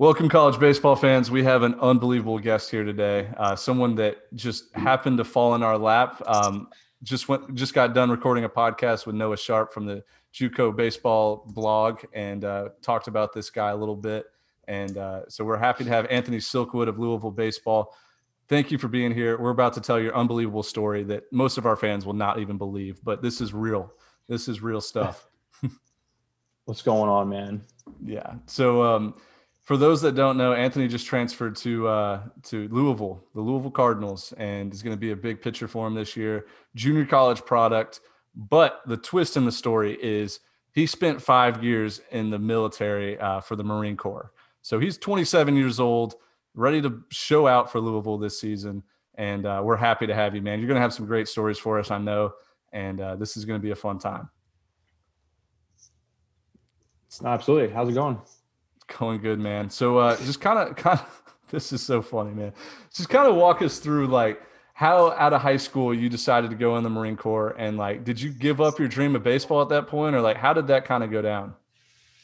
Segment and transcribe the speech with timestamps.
[0.00, 1.30] Welcome, college baseball fans.
[1.30, 3.28] We have an unbelievable guest here today.
[3.36, 6.22] Uh, someone that just happened to fall in our lap.
[6.26, 6.68] Um,
[7.02, 11.44] just went, just got done recording a podcast with Noah Sharp from the JUCO baseball
[11.48, 14.24] blog, and uh, talked about this guy a little bit.
[14.66, 17.94] And uh, so we're happy to have Anthony Silkwood of Louisville baseball.
[18.48, 19.36] Thank you for being here.
[19.36, 22.56] We're about to tell your unbelievable story that most of our fans will not even
[22.56, 23.92] believe, but this is real.
[24.28, 25.28] This is real stuff.
[26.64, 27.60] What's going on, man?
[28.02, 28.36] Yeah.
[28.46, 28.82] So.
[28.82, 29.14] Um,
[29.70, 34.34] for those that don't know, Anthony just transferred to uh, to Louisville, the Louisville Cardinals,
[34.36, 36.46] and is going to be a big pitcher for him this year.
[36.74, 38.00] Junior college product,
[38.34, 40.40] but the twist in the story is
[40.72, 44.32] he spent five years in the military uh, for the Marine Corps.
[44.60, 46.16] So he's 27 years old,
[46.54, 48.82] ready to show out for Louisville this season,
[49.14, 50.58] and uh, we're happy to have you, man.
[50.58, 52.32] You're going to have some great stories for us, I know,
[52.72, 54.30] and uh, this is going to be a fun time.
[57.24, 57.72] Absolutely.
[57.72, 58.18] How's it going?
[58.98, 59.70] Going good, man.
[59.70, 62.52] So uh, just kind of, kind of, this is so funny, man.
[62.92, 64.40] Just kind of walk us through like
[64.74, 68.04] how out of high school you decided to go in the Marine Corps, and like,
[68.04, 70.68] did you give up your dream of baseball at that point, or like, how did
[70.68, 71.54] that kind of go down?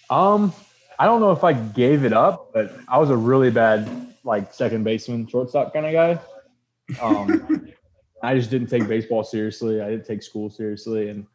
[0.09, 0.53] Um,
[0.99, 4.55] I don't know if I gave it up, but I was a really bad like
[4.55, 7.01] second baseman, shortstop kind of guy.
[7.01, 7.73] Um,
[8.23, 9.81] I just didn't take baseball seriously.
[9.81, 11.27] I didn't take school seriously, and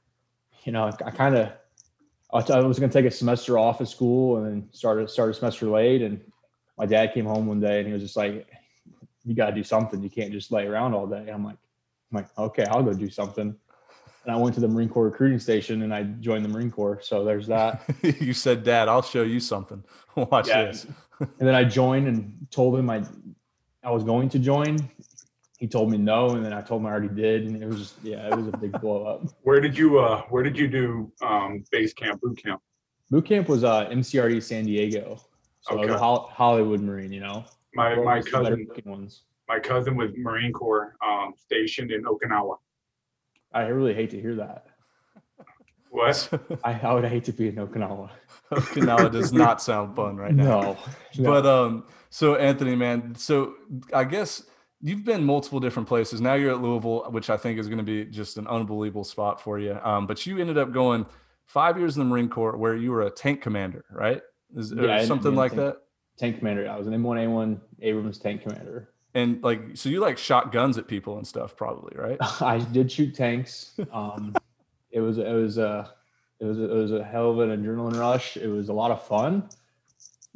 [0.64, 1.52] you know, I kind of
[2.34, 5.34] I was going to take a semester off of school and then started start a
[5.34, 6.02] semester late.
[6.02, 6.22] And
[6.78, 8.48] my dad came home one day and he was just like,
[9.26, 10.02] "You got to do something.
[10.02, 11.58] You can't just lay around all day." I'm like,
[12.11, 13.55] "I'm like, okay, I'll go do something."
[14.23, 17.00] And I went to the Marine Corps recruiting station and I joined the Marine Corps.
[17.02, 17.83] So there's that.
[18.22, 19.84] you said, "Dad, I'll show you something.
[20.16, 20.66] Watch yeah.
[20.66, 20.86] this."
[21.20, 23.04] and then I joined and told him I
[23.84, 24.78] I was going to join
[25.61, 27.77] he told me no, and then I told him I already did, and it was
[27.77, 29.22] just yeah, it was a big blow up.
[29.44, 32.60] Where did you uh Where did you do um, base camp, boot camp?
[33.11, 35.22] Boot camp was uh MCRD San Diego,
[35.61, 35.94] so okay.
[35.94, 37.14] Hollywood Marine.
[37.14, 37.45] You know,
[37.76, 39.22] my my cousin ones.
[39.48, 42.58] My cousin was Marine Corps um, stationed in Okinawa.
[43.54, 44.66] I really hate to hear that.
[45.92, 46.30] What?
[46.64, 48.10] I, I would hate to be in Okinawa.
[48.52, 50.61] Okinawa does not sound fun right now.
[50.61, 50.78] No,
[51.20, 51.30] no.
[51.30, 53.55] But um, so Anthony, man, so
[53.93, 54.43] I guess
[54.81, 56.21] you've been multiple different places.
[56.21, 59.42] Now you're at Louisville, which I think is going to be just an unbelievable spot
[59.42, 59.77] for you.
[59.83, 61.05] Um, but you ended up going
[61.45, 64.21] five years in the Marine Corps where you were a tank commander, right?
[64.55, 65.77] Is yeah, something like tank, that?
[66.17, 66.69] Tank commander.
[66.69, 68.89] I was an M1A1 Abrams tank commander.
[69.14, 72.17] And like, so you like shot guns at people and stuff, probably, right?
[72.42, 73.80] I did shoot tanks.
[73.92, 74.33] Um,
[74.92, 75.93] it was it was a
[76.39, 78.37] it was a, it was a hell of an adrenaline rush.
[78.37, 79.48] It was a lot of fun.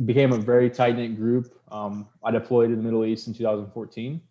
[0.03, 1.57] Became a very tight knit group.
[1.71, 4.21] Um, I deployed in the Middle East in 2014.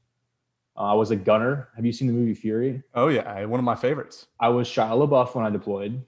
[0.76, 1.68] Uh, I was a gunner.
[1.76, 2.82] Have you seen the movie Fury?
[2.94, 4.26] Oh yeah, one of my favorites.
[4.40, 6.02] I was Shia LaBeouf when I deployed.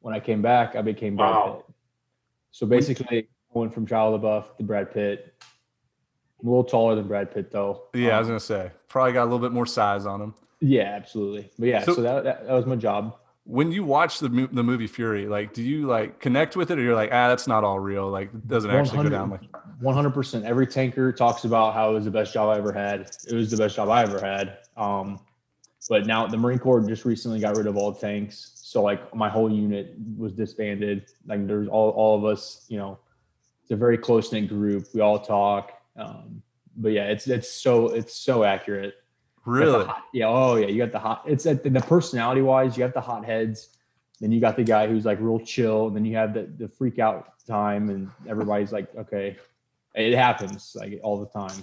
[0.00, 1.64] When I came back, I became Brad wow.
[1.66, 1.74] Pitt.
[2.50, 5.34] So basically, I went from Shia LaBeouf to Brad Pitt.
[6.40, 7.84] I'm a little taller than Brad Pitt, though.
[7.94, 10.20] Yeah, um, I was um, gonna say probably got a little bit more size on
[10.20, 10.34] him.
[10.60, 11.50] Yeah, absolutely.
[11.58, 14.62] But yeah, so, so that, that, that was my job when you watch the the
[14.62, 17.64] movie Fury, like, do you like connect with it, or you're like, ah, that's not
[17.64, 18.08] all real?
[18.08, 19.42] Like, it doesn't actually go down like.
[19.80, 20.44] One hundred percent.
[20.44, 23.10] Every tanker talks about how it was the best job I ever had.
[23.28, 24.58] It was the best job I ever had.
[24.76, 25.18] Um,
[25.88, 29.28] but now the Marine Corps just recently got rid of all tanks, so like my
[29.28, 31.06] whole unit was disbanded.
[31.26, 33.00] Like there's all all of us, you know,
[33.62, 34.86] it's a very close knit group.
[34.94, 35.72] We all talk.
[35.96, 36.42] Um,
[36.76, 38.94] but yeah, it's it's so it's so accurate.
[39.44, 39.84] Really?
[39.84, 40.28] Hot, yeah.
[40.28, 40.66] Oh yeah.
[40.68, 41.24] You got the hot.
[41.26, 42.76] It's at the, the personality wise.
[42.76, 43.70] You have the hot heads.
[44.20, 45.88] Then you got the guy who's like real chill.
[45.88, 49.36] And then you have the the freak out time, and everybody's like, okay,
[49.94, 51.62] it happens like all the time.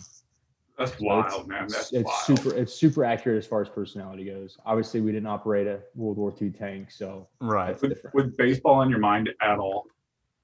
[0.77, 1.67] That's so wild, man.
[1.67, 2.39] That's it's wild.
[2.39, 2.55] super.
[2.55, 4.57] It's super accurate as far as personality goes.
[4.65, 7.79] Obviously, we didn't operate a World War II tank, so right.
[7.81, 9.87] With, with baseball in your mind at all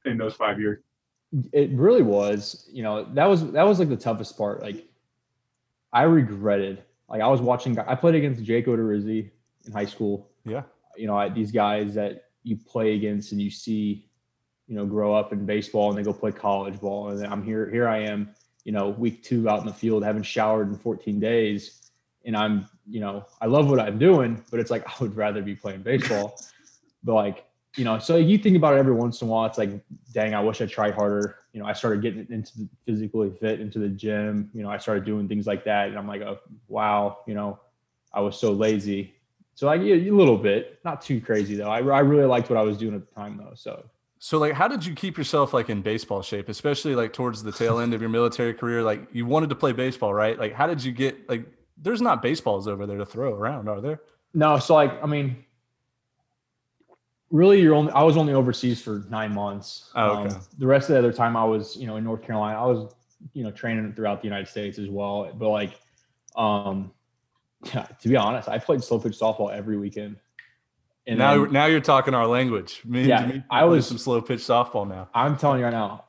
[0.06, 0.80] in those five years?
[1.54, 2.68] It really was.
[2.72, 4.62] You know, that was that was like the toughest part.
[4.62, 4.86] Like,
[5.94, 9.30] I regretted like I was watching, I played against Jake Odorizzi
[9.66, 10.30] in high school.
[10.46, 10.64] Yeah.
[10.98, 14.08] You know, these guys that you play against and you see,
[14.68, 17.10] you know, grow up in baseball and they go play college ball.
[17.10, 18.30] And then I'm here, here I am,
[18.64, 21.92] you know, week two out in the field, haven't showered in 14 days.
[22.26, 25.42] And I'm, you know, I love what I'm doing, but it's like, I would rather
[25.42, 26.40] be playing baseball.
[27.04, 29.46] but like, you know, so you think about it every once in a while.
[29.46, 29.72] It's like,
[30.14, 31.40] dang, I wish I tried harder.
[31.54, 34.50] You know, I started getting into the physically fit into the gym.
[34.54, 37.60] You know, I started doing things like that, and I'm like, oh, wow, you know,
[38.14, 39.16] I was so lazy.
[39.56, 41.70] So like yeah, a little bit, not too crazy though.
[41.70, 43.54] I, I really liked what I was doing at the time though.
[43.56, 43.86] So
[44.20, 47.52] so like how did you keep yourself like in baseball shape, especially like towards the
[47.52, 48.84] tail end of your military career?
[48.84, 50.38] Like you wanted to play baseball, right?
[50.38, 51.46] Like how did you get like
[51.78, 54.02] there's not baseballs over there to throw around, are there?
[54.34, 55.46] No, so like I mean
[57.36, 59.92] really you're only i was only overseas for nine months.
[59.96, 60.36] Oh, okay.
[60.36, 62.66] Um, the rest of the other time i was you know in north carolina i
[62.66, 62.94] was
[63.34, 65.32] you know training throughout the united states as well.
[65.36, 65.80] But like
[66.36, 66.92] um
[67.74, 70.18] yeah, to be honest i played slow pitch softball every weekend.
[71.08, 72.82] And now then, now you're talking our language.
[72.86, 75.10] Me yeah me, i was some slow pitch softball now.
[75.14, 76.06] I'm telling you right now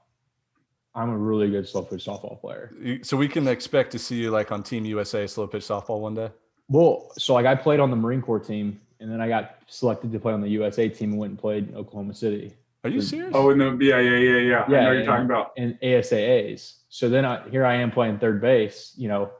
[0.94, 2.72] i'm a really good slow pitch softball player.
[3.02, 6.14] So we can expect to see you like on team usa slow pitch softball one
[6.14, 6.30] day?
[6.68, 10.12] Well so like i played on the marine corps team and then I got selected
[10.12, 12.54] to play on the USA team and went and played in Oklahoma City.
[12.84, 13.32] Are you serious?
[13.34, 14.64] Oh no, yeah, yeah, yeah, yeah.
[14.68, 15.52] Yeah, I know you're and, talking about.
[15.56, 16.74] And ASAAs.
[16.88, 18.94] So then I, here I am playing third base.
[18.96, 19.30] You know,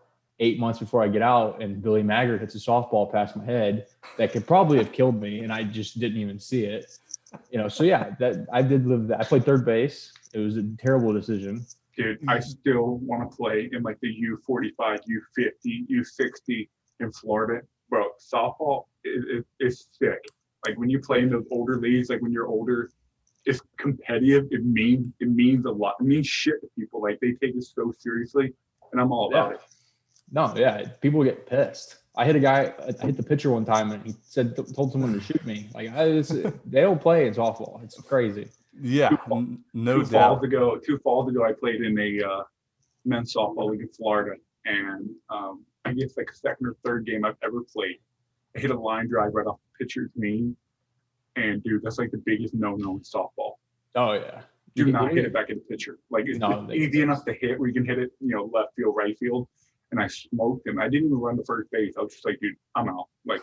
[0.40, 3.86] eight months before I get out, and Billy Maggard hits a softball past my head
[4.18, 6.98] that could probably have killed me, and I just didn't even see it.
[7.50, 9.20] You know, so yeah, that I did live that.
[9.20, 10.12] I played third base.
[10.34, 11.64] It was a terrible decision.
[11.96, 14.12] Dude, I still want to play in like the
[14.48, 16.68] U45, U50, U60
[17.00, 20.24] in Florida bro, softball is, is, sick.
[20.66, 22.90] Like when you play in those older leagues, like when you're older,
[23.44, 24.46] it's competitive.
[24.50, 25.94] It means it means a lot.
[26.00, 27.00] It means shit to people.
[27.02, 28.52] Like they take it so seriously,
[28.92, 29.54] and I'm all about yeah.
[29.56, 29.60] it.
[30.32, 31.98] No, yeah, people get pissed.
[32.16, 32.72] I hit a guy.
[33.00, 35.68] I hit the pitcher one time, and he said told someone to shoot me.
[35.74, 36.32] Like I just,
[36.66, 37.80] they don't play It's awful.
[37.84, 38.48] It's crazy.
[38.80, 40.28] Yeah, two, no two doubt.
[40.28, 42.42] Falls ago, two falls ago, I played in a uh,
[43.04, 47.36] men's softball league in Florida, and um, I guess like second or third game I've
[47.44, 47.98] ever played.
[48.56, 50.54] I hit a line drive right off the pitcher's knee.
[51.36, 53.54] And dude, that's like the biggest no-no in softball.
[53.94, 54.42] Oh yeah.
[54.74, 55.98] Do not hit it back at the pitcher.
[56.10, 58.74] Like it's no, easy enough to hit where you can hit it, you know, left
[58.76, 59.48] field, right field.
[59.90, 60.78] And I smoked him.
[60.78, 61.94] I didn't even run the first base.
[61.98, 63.06] I was just like, dude, I'm out.
[63.24, 63.42] Like,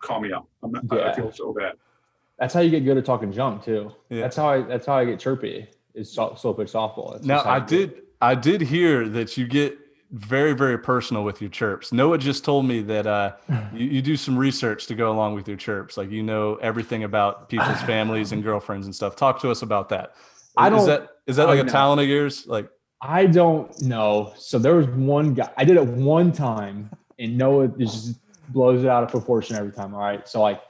[0.00, 0.46] call me out.
[0.62, 1.10] I'm not, yeah.
[1.10, 1.74] I feel so bad.
[2.38, 3.92] That's how you get good at talking junk too.
[4.10, 4.22] Yeah.
[4.22, 4.62] That's how I.
[4.62, 5.68] That's how I get chirpy.
[5.94, 7.12] Is slow pitch softball.
[7.12, 8.02] That's now I did.
[8.20, 9.78] I did hear that you get
[10.12, 11.92] very very personal with your chirps.
[11.92, 13.32] Noah just told me that uh,
[13.72, 15.96] you, you, do some research to go along with your chirps.
[15.96, 19.16] Like you know everything about people's families and girlfriends and stuff.
[19.16, 20.14] Talk to us about that.
[20.56, 21.72] I don't is that is that like a know.
[21.72, 22.46] talent of yours?
[22.46, 22.68] Like
[23.02, 24.32] i don't know.
[24.38, 28.18] So there was one guy i did it one time and noah just
[28.50, 30.26] blows it out of proportion every time all right?
[30.26, 30.62] So like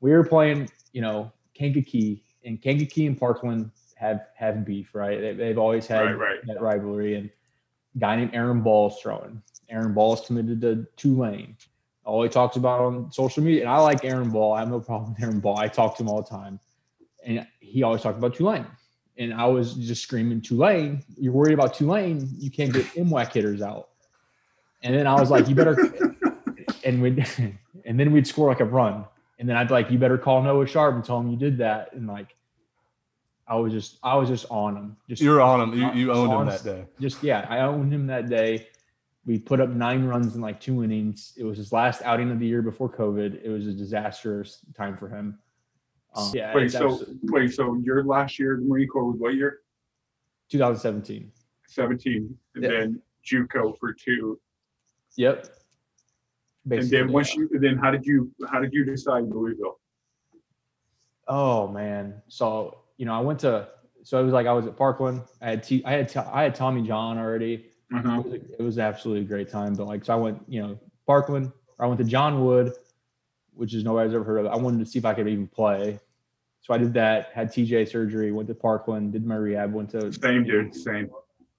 [0.00, 5.36] we were playing you know kankakee and kankakee and parkland have have beef right?
[5.36, 6.46] They, have always had right, right.
[6.46, 7.30] that rivalry and
[7.98, 9.42] guy named Aaron Ball is throwing.
[9.70, 11.56] Aaron Ball is committed to Tulane.
[12.04, 14.54] All he talks about on social media, and I like Aaron Ball.
[14.54, 15.56] I have no problem with Aaron Ball.
[15.56, 16.58] I talk to him all the time,
[17.24, 18.66] and he always talked about Tulane.
[19.18, 23.62] And I was just screaming, Tulane, you're worried about Tulane, you can't get MWAC hitters
[23.62, 23.90] out.
[24.82, 25.76] And then I was like, you better,
[26.84, 27.10] and we,
[27.84, 29.04] and then we'd score like a run,
[29.38, 31.58] and then I'd be like, you better call Noah Sharp and tell him you did
[31.58, 32.34] that, and like
[33.52, 34.96] I was just I was just on him.
[35.10, 35.78] Just you were on him.
[35.78, 36.86] You, you owned him that day.
[36.98, 38.66] Just yeah, I owned him that day.
[39.26, 41.34] We put up nine runs in like two innings.
[41.36, 43.44] It was his last outing of the year before COVID.
[43.44, 45.38] It was a disastrous time for him.
[46.14, 46.54] Um, yeah.
[46.54, 47.18] Wait, so absolutely.
[47.24, 49.58] wait, so your last year the Marine Corps was what year?
[50.48, 51.30] 2017.
[51.68, 52.72] 17, and yep.
[52.72, 54.40] then JUCO for two.
[55.16, 55.46] Yep.
[56.66, 57.42] Basically, and then once yeah.
[57.52, 59.78] you then how did you how did you decide Louisville?
[61.28, 63.68] Oh man, so you know, I went to
[64.04, 65.22] so it was like I was at Parkland.
[65.40, 67.66] I had T, I had T, I had Tommy John already.
[67.94, 68.20] Uh-huh.
[68.20, 69.74] It, was, it, was, absolutely a great time.
[69.74, 71.52] But like, so I went, you know, Parkland.
[71.78, 72.72] I went to John Wood,
[73.54, 74.46] which is nobody's ever heard of.
[74.46, 76.00] I wanted to see if I could even play.
[76.62, 77.30] So I did that.
[77.34, 78.32] Had TJ surgery.
[78.32, 79.12] Went to Parkland.
[79.12, 79.72] Did my rehab.
[79.72, 80.74] Went to same dude.
[80.74, 81.10] Same.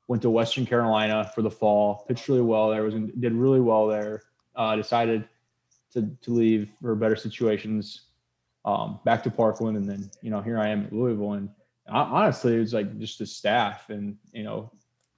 [0.08, 2.06] Went to Western Carolina for the fall.
[2.08, 2.84] Pitched really well there.
[2.84, 4.24] Was did really well there.
[4.56, 5.28] Uh, decided
[5.94, 8.06] to to leave for better situations
[8.65, 11.34] um, back to Parkland, and then you know here I am at Louisville.
[11.34, 11.50] And
[11.88, 14.72] I, honestly, it was like just the staff, and you know,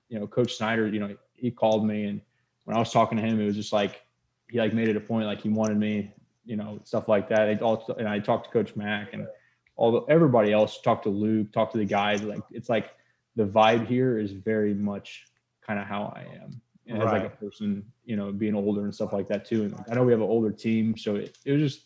[0.10, 0.88] you know, Coach Snider.
[0.88, 2.22] You know, he called me, and
[2.66, 4.02] when I was talking to him, it was just like
[4.50, 6.14] he like made it a point, like he wanted me,
[6.46, 7.50] you know, stuff like that.
[7.50, 9.28] And, also, and I talked to Coach Mack and
[9.76, 10.82] all the, everybody else.
[10.82, 12.22] Talked to Luke, talked to the guys.
[12.24, 12.92] Like it's like
[13.36, 15.26] the vibe here is very much
[15.66, 16.62] kind of how I am.
[16.88, 17.08] And right.
[17.08, 19.64] as like a person, you know, being older and stuff like that too.
[19.64, 21.85] And I know we have an older team, so it, it was just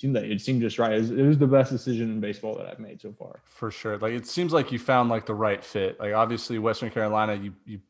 [0.00, 0.92] seemed like it seemed just right.
[0.92, 3.40] It was, it was, the best decision in baseball that I've made so far.
[3.44, 3.98] For sure.
[3.98, 6.00] Like it seems like you found like the right fit.
[6.00, 7.80] Like obviously Western Carolina, you you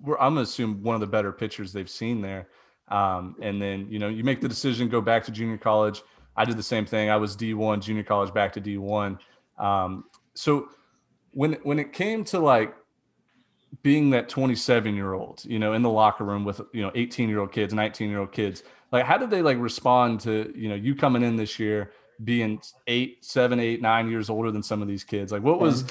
[0.00, 2.48] were I'm gonna assume one of the better pitchers they've seen there.
[2.88, 6.02] Um, and then you know you make the decision go back to junior college.
[6.36, 7.08] I did the same thing.
[7.08, 9.18] I was D1 junior college back to D1.
[9.58, 10.04] Um,
[10.34, 10.68] so
[11.30, 12.74] when when it came to like
[13.82, 17.30] being that 27 year old, you know, in the locker room with you know 18
[17.30, 20.68] year old kids, 19 year old kids, like how did they like respond to you
[20.68, 21.90] know you coming in this year
[22.22, 25.84] being eight seven eight nine years older than some of these kids like what was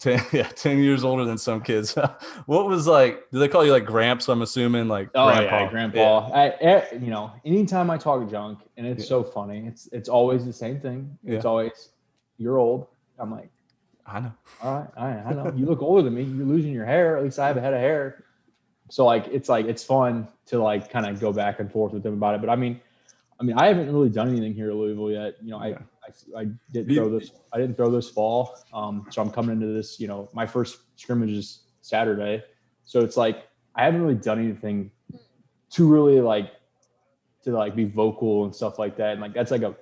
[0.00, 1.94] 10 yeah 10 years older than some kids
[2.46, 5.58] what was like do they call you like gramps i'm assuming like oh grandpa.
[5.58, 6.34] yeah grandpa yeah.
[6.34, 9.08] I, I, you know anytime i talk junk and it's yeah.
[9.08, 11.90] so funny it's it's always the same thing it's always
[12.38, 12.86] you're old.
[13.18, 13.50] I'm like,
[14.06, 14.32] I know.
[14.62, 15.52] all right, all right, I know.
[15.54, 16.22] You look older than me.
[16.22, 17.18] You're losing your hair.
[17.18, 18.24] At least I have a head of hair.
[18.90, 22.02] So like, it's like it's fun to like kind of go back and forth with
[22.02, 22.40] them about it.
[22.40, 22.80] But I mean,
[23.40, 25.36] I mean, I haven't really done anything here at Louisville yet.
[25.42, 25.78] You know, I Yeah.
[26.34, 27.32] I, I didn't throw this.
[27.52, 28.56] I didn't throw this fall.
[28.72, 30.00] Um, so I'm coming into this.
[30.00, 32.42] You know, my first scrimmage is Saturday.
[32.84, 34.90] So it's like I haven't really done anything
[35.70, 36.52] to really like
[37.44, 39.12] to like be vocal and stuff like that.
[39.12, 39.76] And like that's like a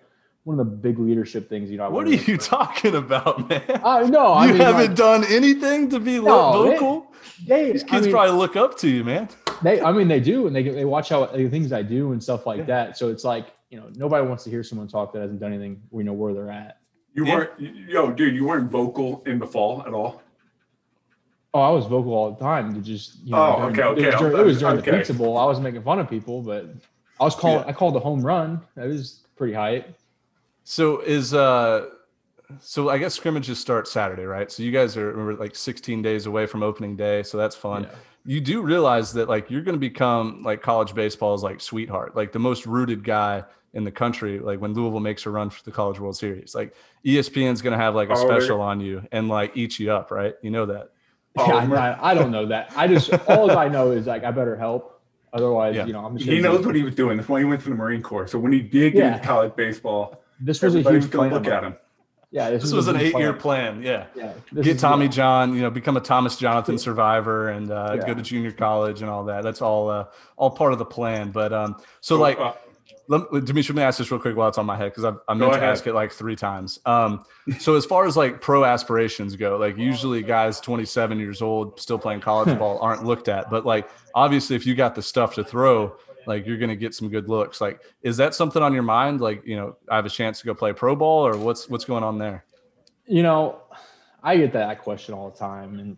[0.47, 1.69] one of the big leadership things.
[1.71, 3.62] You know, I What are wanna- you talking about, man?
[3.85, 4.41] I know.
[4.43, 7.12] You mean, haven't like, done anything to be No, they- vocal.
[7.45, 9.29] they, These I kids mean, probably look up to you, man.
[9.62, 12.23] they I mean they do and they they watch how the things I do and
[12.23, 12.65] stuff like Yeah.
[12.67, 12.97] that.
[12.97, 15.83] So it's like, you know, nobody wants to hear someone talk that hasn't done anything
[15.91, 16.79] we know where they're at.
[17.15, 17.35] You Yeah.
[17.35, 17.50] weren't,
[17.88, 20.23] yo, dude, you weren't vocal in the fall at all.
[21.55, 24.03] Oh, I was vocal all the time to just you know Oh, during- okay, okay.
[24.03, 24.99] it was during, it was during the Okay.
[24.99, 25.38] pizza bowl.
[25.38, 26.67] I was making fun of people, but
[27.19, 27.69] I was calling Yeah.
[27.69, 28.61] I called the home run.
[28.76, 29.93] That was pretty hype.
[30.68, 31.87] So is uh
[32.58, 34.50] so I guess scrimmages start Saturday, right?
[34.50, 37.85] So you guys are we're like 16 days away from opening day, so that's fun.
[37.85, 37.90] Yeah.
[38.25, 42.32] You do realize that like you're going to become like college baseball's like sweetheart, like
[42.32, 43.44] the most rooted guy
[43.75, 44.40] in the country.
[44.40, 47.78] Like when Louisville makes a run for the College World Series, like ESPN's going to
[47.78, 50.35] have like a Oh, they're- special on you and like eat you up, right?
[50.42, 50.90] You know that.
[51.38, 52.73] Oh, Yeah, Mer- I, I don't know that.
[52.75, 55.00] I just all I know is like I better help.
[55.32, 55.87] Otherwise, Yeah.
[55.87, 57.16] you know, I'm just He knows what he was doing.
[57.18, 58.26] That's why he went to the Marine Corps.
[58.26, 59.14] So when he did get Yeah.
[59.16, 61.31] into college baseball, this was a huge plan.
[61.33, 61.76] look at him.
[62.33, 63.83] Yeah, This was a an eight-year plan.
[63.83, 64.07] Yeah.
[64.14, 65.09] Yeah, Get Tommy.
[65.09, 68.07] John, you know, become a Thomas Jonathan survivor and uh, Yeah.
[68.07, 69.43] go to junior college and all that.
[69.45, 71.31] That's all uh, all part of the plan.
[71.31, 72.52] But um, so So, like uh,
[73.09, 75.19] Let, Dimitri, let me ask this real quick while it's on my head because I've
[75.28, 75.71] I Go meant to ahead.
[75.71, 76.81] ask it like three times.
[76.85, 77.25] Um,
[77.61, 81.99] so as far as like pro aspirations go, like usually guys 27 years old still
[81.99, 85.45] playing college ball aren't looked at, but like obviously if you got the stuff to
[85.45, 87.61] throw, like you're gonna get some good looks.
[87.61, 89.21] Like, is that something on your mind?
[89.21, 91.85] Like, you know, I have a chance to go play pro ball, or what's what's
[91.85, 92.45] going on there?
[93.06, 93.61] You know,
[94.23, 95.97] I get that question all the time, and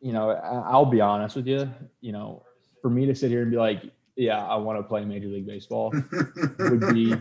[0.00, 1.68] you know, I- I'll be honest with you.
[2.00, 2.42] You know,
[2.82, 3.82] for me to sit here and be like,
[4.16, 5.92] "Yeah, I want to play Major League Baseball,"
[6.58, 7.14] would be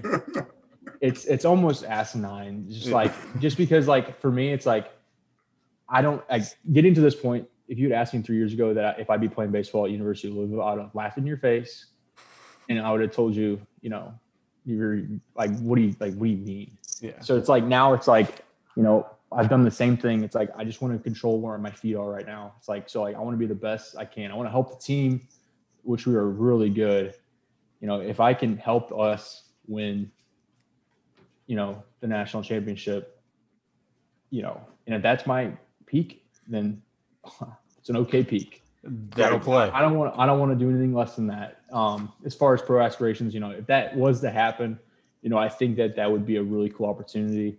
[1.01, 2.65] it's it's almost asinine.
[2.69, 2.95] Just Yeah.
[2.95, 4.91] like just because like for me, it's like
[5.89, 7.47] I don't like getting to this point.
[7.67, 10.27] If you'd asked me three years ago that if I'd be playing baseball at University
[10.27, 11.87] of Louisville, I'd have laughed in your face,
[12.69, 14.13] and I would have told you, you know,
[14.65, 15.01] you're
[15.35, 16.13] like, what do you like?
[16.15, 16.77] What do you mean?
[17.01, 17.19] Yeah.
[17.21, 20.23] So it's like now it's like, you know, I've done the same thing.
[20.23, 22.53] It's like I just want to control where my feet are right now.
[22.57, 24.31] It's like so like I want to be the best I can.
[24.31, 25.27] I want to help the team,
[25.83, 27.15] which we are really good.
[27.81, 30.09] You know, if I can help us win,
[31.47, 33.21] you know, the national championship,
[34.29, 35.51] you know, and if that's my
[35.85, 36.81] peak, then
[37.77, 38.62] it's an okay peak.
[38.83, 39.69] That'll play.
[39.69, 41.61] I don't want I don't want to do anything less than that.
[41.71, 44.77] Um, as far as pro aspirations, you know, if that was to happen,
[45.21, 47.57] you know, I think that that would be a really cool opportunity.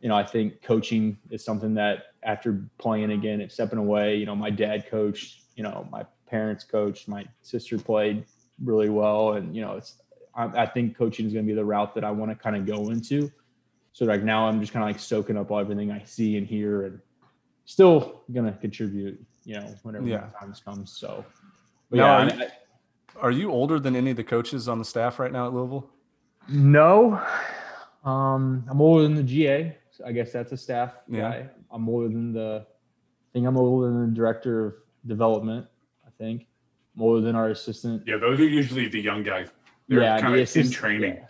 [0.00, 4.26] You know, I think coaching is something that after playing again and stepping away, you
[4.26, 8.24] know, my dad coached, you know, my parents coached, my sister played
[8.62, 9.98] really well, and you know, it's
[10.34, 12.56] I, I think coaching is going to be the route that I want to kind
[12.56, 13.30] of go into.
[13.92, 16.86] So like now I'm just kind of like soaking up everything I see and hear,
[16.86, 17.00] and
[17.64, 19.24] still gonna contribute.
[19.44, 20.26] You know, whenever Yeah.
[20.32, 20.90] the time comes.
[20.92, 21.24] So,
[21.90, 24.24] but Now, yeah, are I you- mean, I- Are you older than any of the
[24.24, 25.88] coaches on the staff right now at Louisville?
[26.48, 27.20] No,
[28.04, 29.76] um, I'm older than the GA.
[29.92, 31.20] So I guess that's a staff Yeah.
[31.20, 31.50] guy.
[31.70, 32.66] I'm older than the.
[32.66, 34.74] I think I'm older than the director of
[35.06, 35.66] development.
[36.04, 36.46] I think
[36.96, 38.02] I'm older than our assistant.
[38.06, 39.48] yeah, those are usually the young guys.
[39.86, 41.14] They're yeah, kind the of in training.
[41.14, 41.26] yeah.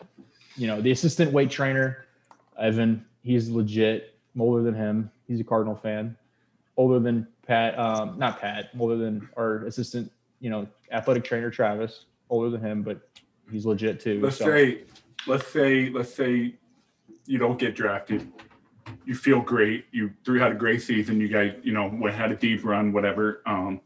[0.56, 2.06] You know, the assistant weight trainer,
[2.58, 3.04] Evan.
[3.22, 4.18] He's legit.
[4.34, 5.10] I'm older than him.
[5.26, 6.16] He's a Cardinal fan.
[6.78, 7.78] Older than Pat.
[7.78, 8.70] Um, not Pat.
[8.78, 10.10] Older than our assistant.
[10.40, 12.06] You know, athletic trainer Travis.
[12.30, 13.08] Older than him, but
[13.50, 14.20] he's legit too.
[14.20, 14.82] Let's so- say,
[15.26, 16.54] let's say, let's say
[17.26, 18.30] you don't get drafted.
[19.06, 19.86] You feel great.
[19.92, 21.20] You three had a great season.
[21.20, 23.42] You guys, you know, went had a deep run, whatever.
[23.46, 23.80] Um,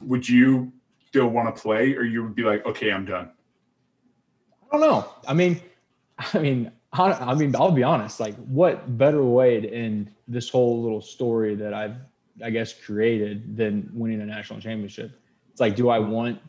[0.00, 0.72] would you
[1.06, 3.30] still want to play, or you would be like, okay, I'm done?
[4.70, 5.12] I don't know.
[5.28, 5.60] I mean,
[6.18, 8.20] I mean, I, I mean, I'll be honest.
[8.20, 11.96] Like, what better way to end this whole little story that I've,
[12.42, 15.12] I guess, created than winning a national championship?
[15.50, 16.40] It's like, do I want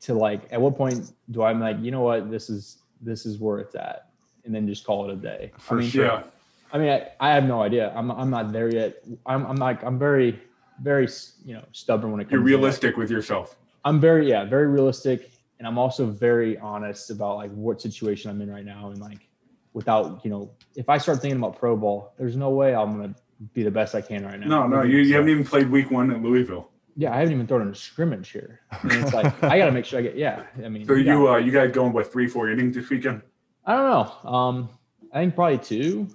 [0.00, 0.42] to like?
[0.52, 3.74] At what point do I'm like, you know what, this is this is where it's
[3.74, 4.10] at,
[4.44, 5.52] and then just call it a day?
[5.58, 6.24] For I mean, sure.
[6.72, 7.92] I mean, I, I have no idea.
[7.94, 9.02] I'm I'm not there yet.
[9.26, 10.40] I'm I'm like I'm very
[10.82, 11.08] very
[11.44, 12.32] you know stubborn when it comes.
[12.32, 13.56] You're to, realistic with yourself.
[13.84, 18.40] I'm very yeah, very realistic, and I'm also very honest about like what situation I'm
[18.40, 19.28] in right now, and like
[19.72, 23.14] without you know, if I start thinking about pro ball, there's no way I'm gonna
[23.54, 24.46] be the best I can right now.
[24.46, 26.70] No, no, you, you haven't even played week one at Louisville.
[26.96, 28.60] Yeah, I haven't even thrown in a scrimmage here.
[28.82, 30.42] And it's like I gotta make sure I get yeah.
[30.64, 31.12] I mean, So yeah.
[31.12, 33.22] you, uh, you guys going what three, four innings this weekend?
[33.64, 33.88] I don't
[34.24, 34.30] know.
[34.30, 34.68] Um,
[35.12, 36.08] I think probably two.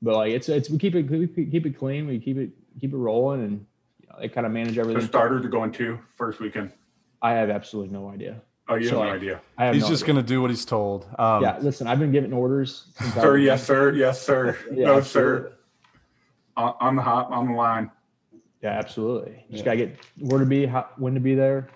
[0.00, 2.06] but like it's it's we keep it we keep it clean.
[2.06, 3.66] We keep it keep it rolling, and
[4.00, 5.06] you know, they kind of manage The everything.
[5.06, 6.72] starters are going to first weekend.
[7.20, 8.40] I have absolutely no idea.
[8.68, 9.40] Oh, you have no like, idea.
[9.56, 10.14] I have He's no just idea.
[10.14, 11.06] going to do what he's told.
[11.18, 11.58] Um, yeah.
[11.60, 12.88] Listen, I've been giving orders.
[13.00, 14.56] Since Sir, yes, sir, yes, sir.
[14.72, 15.48] Yeah, no, absolutely.
[15.48, 15.52] sir.
[16.58, 17.90] On, on the hot, on the line.
[18.62, 19.44] Yeah, absolutely.
[19.48, 19.76] You Just Yeah.
[19.76, 21.68] gotta get where to be, how, when to be there.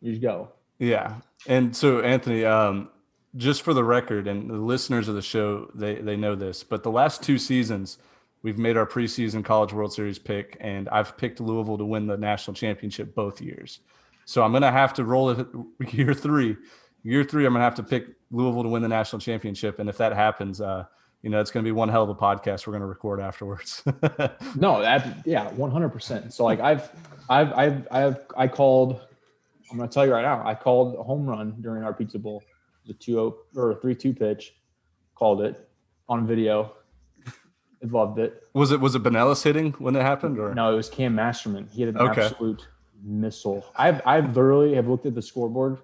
[0.00, 0.48] You just go.
[0.78, 1.16] Yeah.
[1.48, 2.88] And so Anthony, um,
[3.36, 6.82] just for the record, and the listeners of the show, they they know this, but
[6.82, 7.98] the last two seasons,
[8.42, 12.16] we've made our preseason College World Series pick, and I've picked Louisville to win the
[12.16, 13.80] national championship both years.
[14.24, 15.46] So I'm gonna have to roll it
[15.92, 16.56] year three.
[17.02, 19.96] Year three, I'm gonna have to pick Louisville to win the national championship, and if
[19.98, 20.84] that happens, uh,
[21.22, 23.82] you know, it's gonna be one hell of a podcast we're gonna record afterwards.
[24.56, 26.32] No, that yeah, one hundred percent.
[26.32, 26.90] So like I've,
[27.28, 29.00] I've, I've, I've, I called.
[29.70, 30.42] I'm gonna tell you right now.
[30.46, 32.42] I called a home run during our Pizza Bowl.
[32.86, 34.54] the two zero or three two pitch.
[35.14, 35.68] Called it
[36.08, 36.72] on video.
[37.82, 38.42] Loved it.
[38.54, 41.68] was it was it Binelas hitting when it happened, or No, it was Cam Masterman.
[41.72, 42.22] He had an Okay.
[42.22, 42.66] absolute
[43.02, 43.64] missile.
[43.76, 45.78] I've, I've literally have looked at the scoreboard.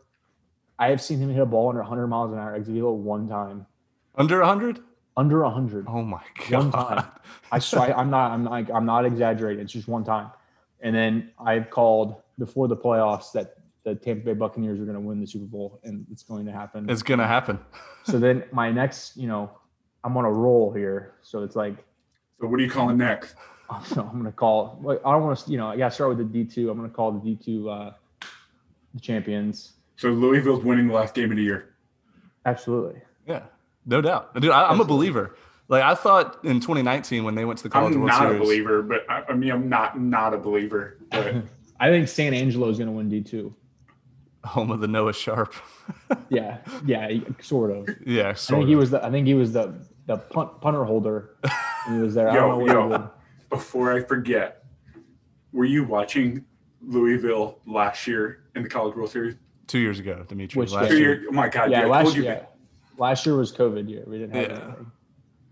[0.79, 3.27] I have seen him hit a ball under 100 miles an hour exit velo one
[3.29, 3.65] time,
[4.17, 4.81] under hundred?
[5.17, 5.87] Under 100.
[5.89, 6.21] Oh my
[6.51, 6.95] One god!
[6.95, 7.07] time.
[7.51, 9.63] I swear, I'm not, I'm not, I'm not exaggerating.
[9.65, 10.31] It's just one time.
[10.81, 15.01] And then I've called before the playoffs that the Tampa Bay Buccaneers are going to
[15.01, 16.91] win the Super Bowl, and it's going to happen.
[16.91, 17.59] It's gonna happen.
[18.05, 19.51] so then my next, you know,
[20.05, 21.15] I'm on a roll here.
[21.23, 21.77] So it's like
[22.41, 23.37] So what are you calling next?
[23.87, 24.81] So I'm going to call.
[25.05, 26.71] I don't want to, you know, I got to start with the D2.
[26.71, 27.93] I'm going to call the D2 uh,
[28.95, 29.73] the champions.
[29.97, 31.75] So Louisville's winning the last game of the year.
[32.45, 33.01] Absolutely.
[33.27, 33.43] Yeah,
[33.87, 34.51] no doubt, dude.
[34.51, 35.37] I, I'm a believer.
[35.69, 38.39] Like I thought in 2019 when they went to the College I'm World not a
[38.39, 40.99] believer, but I, I mean, I'm not not a believer.
[41.11, 41.35] But
[41.81, 43.53] I think San Angelo is going to win D2.
[44.45, 45.55] home of the Noah Sharp.
[46.29, 47.09] Yeah, yeah,
[47.41, 47.89] sort of.
[48.05, 49.05] yeah, sort I sort think he was the.
[49.05, 49.75] I think he was the
[50.07, 51.37] the punt, punter holder.
[51.87, 52.29] When he was there.
[52.29, 53.11] I don't know yo, yo,
[53.51, 54.65] before I forget,
[55.53, 56.45] were you watching
[56.83, 59.37] Louisville last year in the College World Series?
[59.69, 60.59] two years ago, Dimitri.
[60.61, 61.21] Which last Two year.
[61.21, 61.71] year, oh my God!
[61.71, 62.23] Yeah, I told last you.
[62.25, 62.47] year.
[62.99, 64.05] Last year was COVID year.
[64.07, 64.65] We didn't have Yeah.
[64.65, 64.93] anything.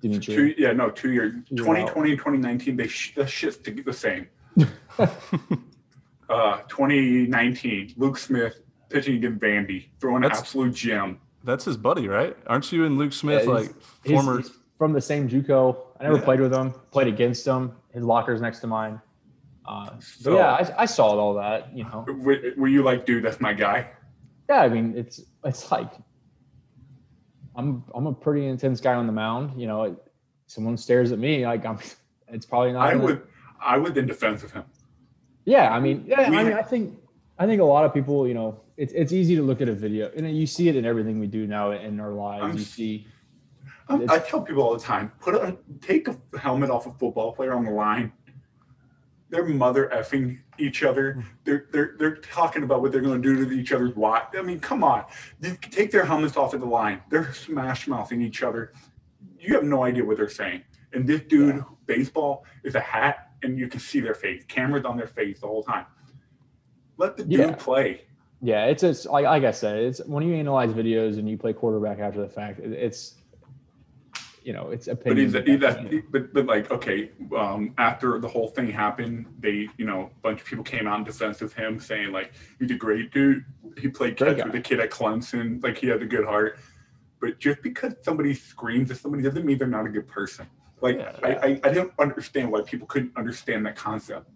[0.00, 0.34] Dimitri.
[0.34, 1.34] Two, yeah, no, two years.
[1.56, 4.26] 2020 and 2019, they sh- the shit's to the same.
[4.98, 11.18] uh, 2019, Luke Smith pitching against Vandy, throwing an That's- absolute gem.
[11.42, 12.36] That's his buddy, right?
[12.46, 14.38] Aren't you and Luke Smith Yeah, like he's- He's- former?
[14.40, 15.76] he's from the same JUCO.
[16.00, 16.24] I never Yeah.
[16.24, 16.72] played with him.
[16.90, 17.72] Played against him.
[17.92, 19.00] His locker's next to mine.
[19.66, 21.74] Uh, but So- yeah, I, I saw all that.
[21.76, 22.04] You know.
[22.08, 23.90] Were, were you like, dude, that's my guy?
[24.48, 25.90] Yeah, I mean, it's it's like
[27.56, 29.60] I'm I'm a pretty intense guy on the mound.
[29.60, 29.94] You know, it,
[30.46, 31.78] someone stares at me, like I'm.
[32.28, 32.88] It's probably not.
[32.88, 33.22] I would,
[33.60, 34.64] I would in defense of him.
[35.44, 36.98] Yeah, I mean, yeah, We- I mean, I think
[37.38, 39.74] I think a lot of people, you know, it's it's easy to look at a
[39.74, 42.44] video, and you see it in everything we do now in our lives.
[42.44, 43.06] I'm- you see,
[43.88, 47.32] I, I tell people all the time, put a take a helmet off a football
[47.34, 48.10] player on the line.
[49.34, 51.14] They're mother effing each other.
[51.14, 51.28] Mm-hmm.
[51.42, 54.22] They're they're they're talking about what they're going to do to each other's wife.
[54.38, 55.06] I mean, come on,
[55.40, 57.02] They take their helmets off at the line.
[57.10, 58.72] They're smash mouthing each other.
[59.40, 60.62] You have no idea what they're saying.
[60.92, 64.44] And this dude, baseball is a hat, and you can see their face.
[64.46, 65.86] Cameras on their face the whole time.
[66.96, 67.54] Let the dude Yeah.
[67.56, 68.02] play.
[68.40, 71.52] yeah, it's it's like like I said, it's when you analyze videos and you play
[71.52, 73.16] quarterback after the fact, it's
[74.44, 75.32] you know, it's But opinion.
[75.32, 79.86] he's, he's that, but, but like, okay, um, after the whole thing happened, they, you
[79.86, 82.74] know, a bunch of people came out in defense of him saying like, he's a
[82.74, 83.44] great dude.
[83.78, 85.62] He played catch with a kid at Clemson.
[85.64, 86.58] Like he has a good heart.
[87.20, 90.46] But just because somebody screams at somebody doesn't mean they're not a good person.
[90.82, 91.16] Like Yeah.
[91.22, 94.28] I, I, I don't understand why people couldn't understand that concept.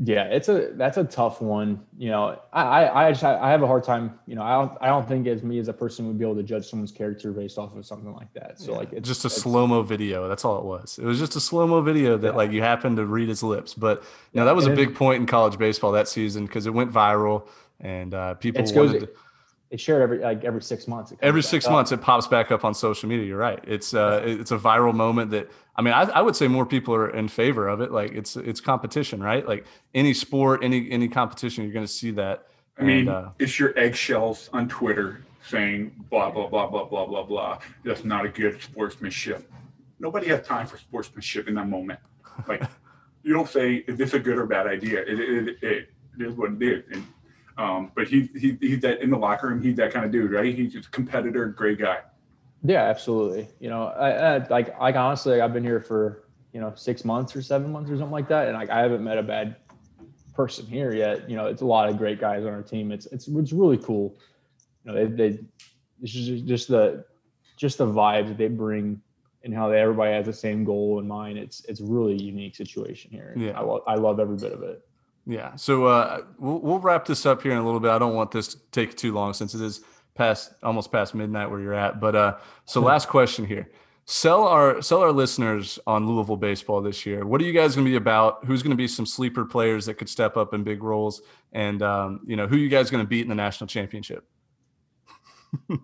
[0.00, 1.84] Yeah, it's a that's a tough one.
[1.98, 4.16] You know, I I I, just, I have a hard time.
[4.26, 6.36] You know, I don't I don't think as me as a person would be able
[6.36, 8.60] to judge someone's character based off of something like that.
[8.60, 10.28] So like, it's just a slow mo video.
[10.28, 10.98] That's all it was.
[10.98, 12.36] It was just a slow mo video that Yeah.
[12.36, 13.74] like you happened to read his lips.
[13.74, 16.06] But you Yeah, know that was a and it- big point in college baseball that
[16.06, 17.48] season because it went viral
[17.80, 19.08] and uh, people wanted to,
[19.70, 21.12] it every like every six months.
[21.20, 21.72] every six up.
[21.72, 23.26] months it pops back up on social media.
[23.26, 23.58] You're right.
[23.66, 26.92] It's uh, it's a viral moment that I mean I, I would say more people
[26.94, 27.92] are in favor of it.
[27.92, 29.46] Like it's it's competition, right?
[29.46, 29.64] Like
[29.94, 32.48] any sport, any any competition, you're going to see that.
[32.76, 37.06] I mean, And, uh, it's your eggshells on Twitter saying blah blah blah blah blah
[37.06, 37.58] blah blah.
[37.84, 39.50] That's not a good sportsmanship.
[40.00, 42.00] Nobody has time for sportsmanship in that moment.
[42.48, 42.62] Like
[43.22, 45.02] you don't say is this a good or bad idea.
[45.02, 46.84] It it, it, it is what it is.
[46.90, 47.06] And,
[47.56, 49.62] um, but he, he he's that in the locker room.
[49.62, 50.52] He's that kind of dude, right?
[50.52, 51.98] He's just a competitor, great guy.
[52.62, 53.48] Yeah, absolutely.
[53.60, 57.36] You know, I, I like like honestly, I've been here for you know six months
[57.36, 59.56] or seven months or something like that, and like I haven't met a bad
[60.34, 61.28] person here yet.
[61.28, 62.90] You know, it's a lot of great guys on our team.
[62.92, 64.16] It's it's it's really cool.
[64.84, 65.38] You know, they they
[66.00, 67.04] this is just the
[67.56, 69.00] just the vibes that they bring
[69.44, 71.38] and how they, everybody has the same goal in mind.
[71.38, 73.34] It's it's really a unique situation here.
[73.36, 73.52] Yeah.
[73.52, 74.82] I, lo- I love every bit of it.
[75.26, 75.54] Yeah.
[75.56, 77.90] So uh, we'll we'll wrap this up here in a little bit.
[77.90, 79.82] I don't want this to take too long since it is
[80.18, 82.00] past almost past midnight where you're at.
[82.00, 83.70] But uh, so last question here.
[84.04, 87.24] Sell our sell our listeners on Louisville baseball this year.
[87.24, 88.44] What are you guys going to be about?
[88.44, 91.22] Who's going to be some sleeper players that could step up in big roles?
[91.52, 94.26] And um, you know who you guys going to beat in the national championship?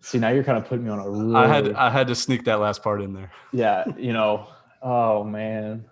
[0.00, 2.14] See, now you're kind of putting me on a really, I had I had to
[2.14, 3.32] sneak that last part in there.
[3.52, 4.46] yeah, you know,
[4.82, 5.84] oh man.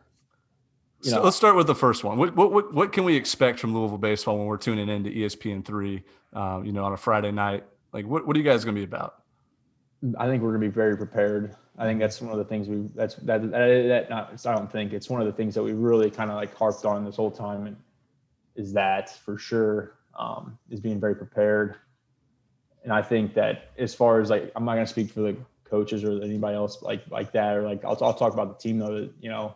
[1.05, 2.19] You So let's start with the first one.
[2.19, 5.11] What, what what what can we expect from Louisville baseball when we're tuning in to
[5.13, 6.03] ESPN three?
[6.33, 7.65] Um, you know, on a Friday night.
[7.93, 9.23] Like, what what are you guys going to be about?
[10.19, 11.57] I think we're gonna be very prepared.
[11.79, 14.71] I think that's one of the things we that's that that, that not I don't
[14.71, 17.17] think it's one of the things that we really kind of like harped on this
[17.17, 17.77] whole time and
[18.55, 21.77] is that for sure um, is being very prepared.
[22.83, 26.05] And I think that as far as like I'm not gonna speak for the coaches
[26.05, 29.01] or anybody else like like that or like I'll, I'll talk about the team though
[29.01, 29.55] that you know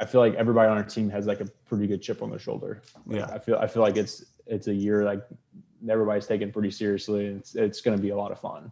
[0.00, 2.38] I feel like everybody on our team has like a pretty good chip on their
[2.38, 2.82] shoulder.
[3.06, 3.26] Like, Yeah.
[3.34, 5.22] I feel I feel like it's it's a year like
[5.88, 8.70] everybody's taken pretty seriously and it's it's gonna be a lot of fun.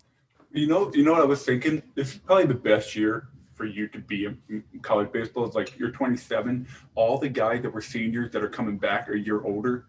[0.53, 1.83] You know, you know what I was thinking?
[1.95, 5.47] This is probably the best year for you to be in in college baseball.
[5.49, 6.67] Is like you're 27.
[6.95, 9.87] All the guys that were seniors that are coming back are a year older.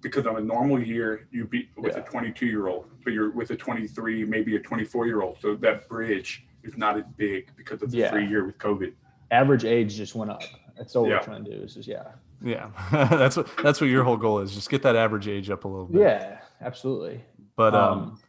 [0.00, 2.02] Because on a normal year, you be with Yeah.
[2.02, 5.38] a 22 year old, but you're with a 23, maybe a 24 year old.
[5.40, 8.10] So that bridge is not as big because of the Yeah.
[8.10, 8.92] free year with COVID.
[9.30, 10.42] Average age just went up.
[10.76, 11.16] That's all Yeah.
[11.18, 11.62] we're trying to do.
[11.62, 12.04] Is just yeah,
[12.42, 14.54] Yeah, that's what that's what your whole goal is.
[14.54, 16.00] Just get that average age up a little bit.
[16.02, 17.20] yeah, absolutely.
[17.56, 18.20] But um, um,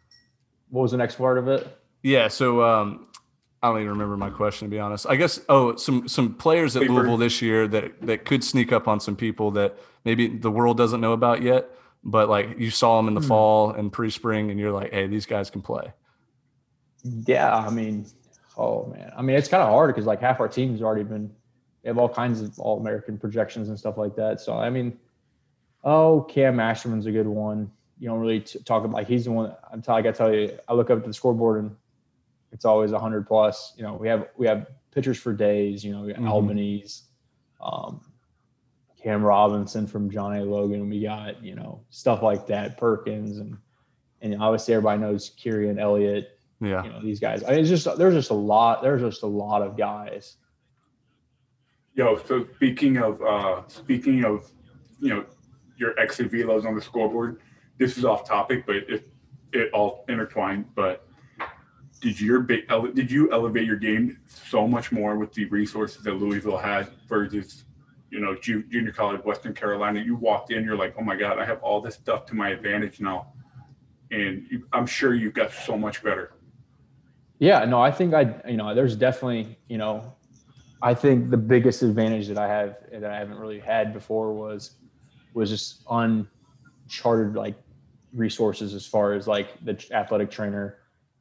[0.69, 1.67] what was the next part of it?
[2.03, 2.27] yeah.
[2.27, 3.07] So um,
[3.61, 5.05] I don't even remember my question to be honest.
[5.07, 6.93] I guess oh, some some players at Paper.
[6.93, 10.77] Louisville this year that that could sneak up on some people that maybe the world
[10.77, 11.69] doesn't know about yet.
[12.03, 13.27] But like you saw them in the Hmm.
[13.27, 15.91] fall and pre-spring, and you're like, hey, these guys can play.
[17.03, 18.05] Yeah, I mean,
[18.59, 21.31] oh man, I mean it's kind of hard because like half our team's already been.
[21.81, 24.41] They have all kinds of all American projections and stuff like that.
[24.41, 24.99] So I mean,
[25.83, 27.71] oh, Cam Masterman's a good one.
[27.99, 29.55] You don't really t- talk about like he's the one.
[29.71, 30.05] I'm telling.
[30.05, 31.75] I tell you, I look up at the scoreboard and
[32.51, 33.73] it's always 100 plus.
[33.77, 35.83] You know, we have we have pitchers for days.
[35.83, 36.27] You know, we got Mhm.
[36.29, 37.03] Albanese,
[37.61, 38.01] um,
[39.01, 40.43] Cam Robinson from John A.
[40.43, 40.89] Logan.
[40.89, 43.57] We got you know stuff like that, Perkins, and
[44.21, 47.43] and obviously everybody knows Kieran Elliott Yeah, you know these guys.
[47.43, 48.81] I mean, it's just there's just a lot.
[48.81, 50.37] There's just a lot of guys.
[51.93, 54.49] Yo, so speaking of uh speaking of
[54.99, 55.25] you know
[55.77, 57.41] your exit velos on the scoreboard,
[57.77, 59.09] this is off topic, but it
[59.53, 60.65] it all intertwined.
[60.75, 61.07] But
[62.01, 66.13] did your ba- did you elevate your game so much more with the resources that
[66.13, 67.65] Louisville had versus
[68.09, 70.01] you know junior college Western Carolina?
[70.01, 72.49] You walked in, you're like, oh my god, I have all this stuff to my
[72.49, 73.33] advantage now,
[74.11, 76.33] and you, I'm sure you got so much better.
[77.39, 80.13] Yeah, no, I think I, you know, there's definitely, you know,
[80.81, 84.75] I think the biggest advantage that I have that I haven't really had before was
[85.33, 87.55] was just uncharted like
[88.13, 90.77] resources as far as like the athletic trainer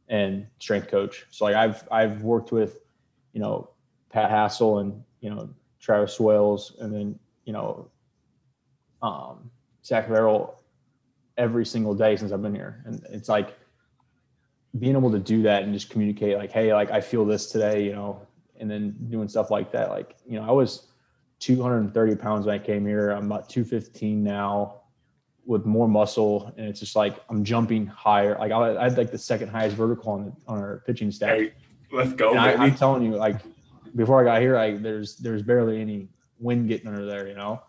[0.09, 1.27] and strength coach.
[1.31, 2.81] So like I've I've worked with,
[3.33, 3.71] you know,
[4.11, 5.51] Pat Hassel and you know
[5.81, 7.91] Travis Wales and then you know,
[9.03, 9.51] um,
[9.85, 10.09] Zach
[11.37, 13.57] every single day since I've been here, and it's like
[14.79, 17.85] being able to do that and just communicate like hey like i feel this today
[17.85, 18.21] you know
[18.61, 20.89] and then doing stuff like that like you know i was
[21.41, 23.11] 230 pounds when i came here.
[23.11, 24.83] I'm about 215 now
[25.47, 28.37] with more muscle and it's just like i'm jumping higher.
[28.39, 31.39] Like i, I had like the second highest vertical on, the, on our pitching staff.
[31.39, 31.53] Hey,
[31.93, 33.37] let's go, I, I'm telling you like
[33.95, 37.63] before i got here like there's there's barely any wind getting under there you know?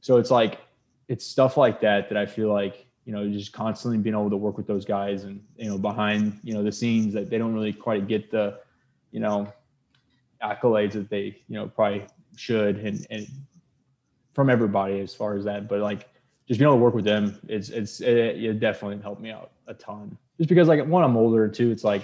[0.00, 0.60] So it's like
[1.08, 4.36] it's stuff like that that i feel like you know just constantly being able to
[4.36, 7.54] work with those guys and you know behind you know the scenes that they don't
[7.54, 8.58] really quite get the
[9.12, 9.50] you know
[10.42, 12.04] accolades that they you know probably
[12.36, 13.26] should and, and
[14.34, 16.06] from everybody as far as that but like
[16.46, 19.52] just being able to work with them it's it's it, it definitely helped me out
[19.68, 21.70] a ton just because like one i'm older too.
[21.70, 22.02] it's like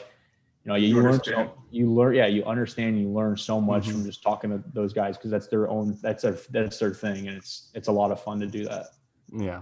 [0.65, 3.89] you know you, You learn so, you learn yeah you understand you learn so much
[3.89, 3.93] Mhm.
[3.93, 7.29] from just talking to those guys because that's their own that's their that's their thing
[7.29, 8.87] and it's it's a lot of fun to do that
[9.31, 9.61] Yeah.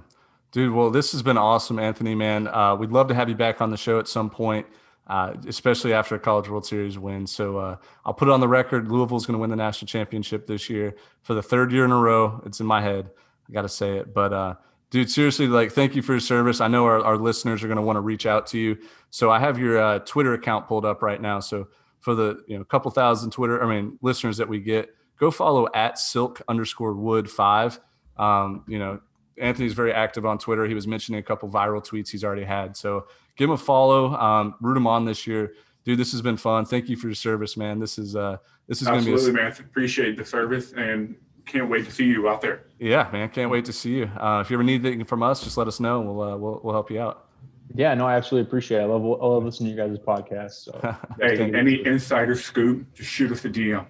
[0.52, 2.46] Dude, well, this has been awesome, Anthony, man.
[2.46, 4.66] Uh, we'd love to have you back on the show at some point,
[5.06, 7.26] uh, especially after a College World Series win.
[7.26, 10.46] So uh, I'll put it on the record Louisville's going to win the national championship
[10.46, 12.42] this year for the third year in a row.
[12.44, 13.10] It's in my head.
[13.48, 14.12] I got to say it.
[14.12, 14.54] But, uh,
[14.90, 16.60] dude, seriously, like, thank you for your service.
[16.60, 18.76] I know our, our listeners are going to want to reach out to you.
[19.08, 21.40] So I have your uh, Twitter account pulled up right now.
[21.40, 21.68] So
[22.00, 25.66] for the you know couple thousand Twitter, I mean, listeners that we get, go follow
[25.72, 27.80] at silk underscore wood five.
[28.18, 29.00] Um, you know,
[29.38, 30.66] Anthony's very active on Twitter.
[30.66, 32.76] He was mentioning a couple viral tweets he's already had.
[32.76, 35.54] So give him a follow, um, root him on this year.
[35.84, 36.64] dude, this has been fun.
[36.64, 37.78] Thank you for your service, man.
[37.78, 39.52] This is uh, this is going to be absolutely, man.
[39.52, 41.16] Appreciate the service and
[41.46, 42.64] can't wait to see you out there.
[42.78, 43.28] Yeah, man.
[43.28, 44.10] Can't wait to see you.
[44.18, 46.00] Uh, if you ever need anything from us, just let us know.
[46.00, 47.28] And we'll uh, we'll we'll help you out.
[47.74, 48.82] Yeah, no, I absolutely appreciate it.
[48.82, 50.52] I love I love listening to you guys' podcast.
[50.52, 53.86] So hey, any insider scoop, just shoot us a DM.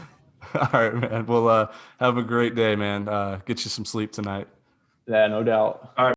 [0.54, 1.26] All right, man.
[1.26, 3.08] Well, uh, have a great day, man.
[3.08, 4.48] Uh, get you some sleep tonight.
[5.06, 5.92] Yeah, no doubt.
[5.96, 6.14] All right.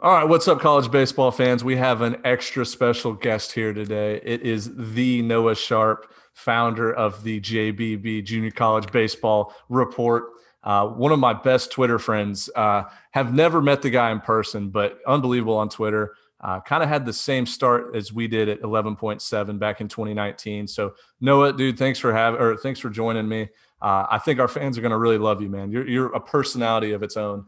[0.00, 1.62] All right, what's up, college baseball fans?
[1.62, 4.20] We have an extra special guest here today.
[4.24, 10.24] It is the Noah Sharp, founder of the JBB Junior College Baseball Report.
[10.64, 12.50] Uh, one of my best Twitter friends.
[12.56, 16.14] Uh, have never met the guy in person, but unbelievable on Twitter.
[16.42, 20.66] Uh, kind of had the same start as we did at 11.7 back in 2019.
[20.66, 23.48] So Noah, dude, thanks for having or thanks for joining me.
[23.80, 25.70] Uh, I think our fans are going to really love you, man.
[25.70, 27.46] You're you're a personality of its own.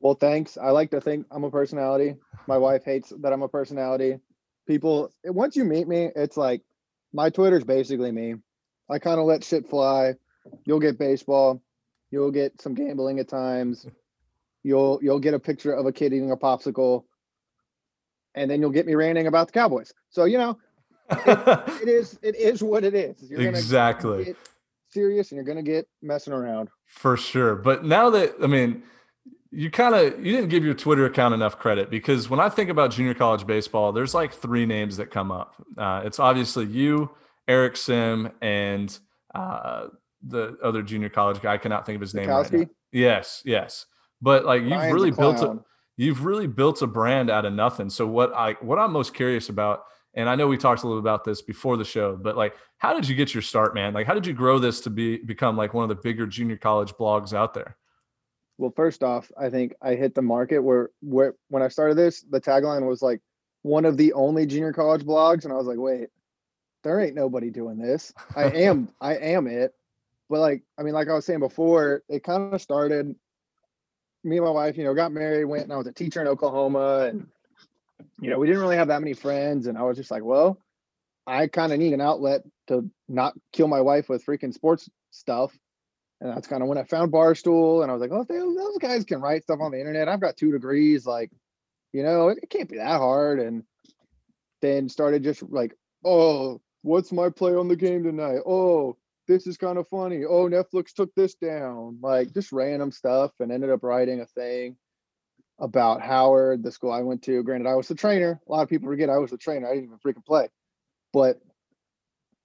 [0.00, 0.56] Well, thanks.
[0.56, 2.16] I like to think I'm a personality.
[2.46, 4.18] My wife hates that I'm a personality.
[4.66, 6.62] People, once you meet me, it's like
[7.12, 8.36] my Twitter's basically me.
[8.88, 10.14] I kind of let shit fly.
[10.64, 11.62] You'll get baseball.
[12.10, 13.86] You'll get some gambling at times.
[14.62, 17.04] You'll you'll get a picture of a kid eating a popsicle,
[18.34, 19.92] and then you'll get me ranting about the Cowboys.
[20.10, 20.58] So you know,
[21.10, 23.22] it, it is it is what it is.
[23.22, 24.34] You're exactly.
[24.90, 27.54] Serious, and you're gonna get messing around for sure.
[27.54, 28.82] But now that I mean
[29.50, 32.70] you kind of you didn't give your Twitter account enough credit because when I think
[32.70, 35.54] about junior college baseball, there's like three names that come up.
[35.76, 37.10] Uh, it's obviously you,
[37.46, 38.96] Eric Sim, and
[39.34, 39.86] uh,
[40.22, 41.54] the other junior college guy.
[41.54, 42.66] I cannot think of his name right now.
[42.92, 43.86] Yes, yes.
[44.20, 45.60] But like you've Ryan's really built a
[45.98, 47.90] you've really built a brand out of nothing.
[47.90, 49.82] So what I what I'm most curious about,
[50.14, 52.94] and I know we talked a little about this before the show, but like how
[52.94, 53.92] did you get your start, man?
[53.92, 56.56] Like how did you grow this to be become like one of the bigger junior
[56.56, 57.76] college blogs out there?
[58.56, 62.22] Well, first off, I think I hit the market where where when I started this,
[62.22, 63.20] the tagline was like
[63.62, 66.08] one of the only junior college blogs, and I was like, wait,
[66.84, 68.12] there ain't nobody doing this.
[68.36, 69.74] I am I am it.
[70.30, 73.16] But like, I mean, like I was saying before, it kind of started.
[74.24, 76.26] Me and my wife, you know, got married, went and I was a teacher in
[76.26, 77.28] Oklahoma, and
[78.20, 80.58] you know, we didn't really have that many friends, and I was just like, well,
[81.28, 85.56] I kind of need an outlet to not kill my wife with freaking sports stuff.
[86.20, 89.04] And that's kind of when I found Barstool and I was like, oh, those guys
[89.04, 90.08] can write stuff on the internet.
[90.08, 91.06] I've got two degrees.
[91.06, 91.30] Like,
[91.92, 93.40] you know, it, can't be that hard.
[93.40, 93.62] And
[94.62, 98.40] then started just like, oh, what's my play on the game tonight?
[98.46, 98.96] Oh,
[99.28, 100.24] this is kind of funny.
[100.24, 101.98] Oh, Netflix took this down.
[102.02, 104.76] Like just random stuff and ended up writing a thing
[105.60, 107.42] about Howard, the school I went to.
[107.42, 108.40] Granted, I was the trainer.
[108.48, 109.68] A lot of people forget I was the trainer.
[109.68, 110.48] I didn't even freaking play.
[111.12, 111.40] But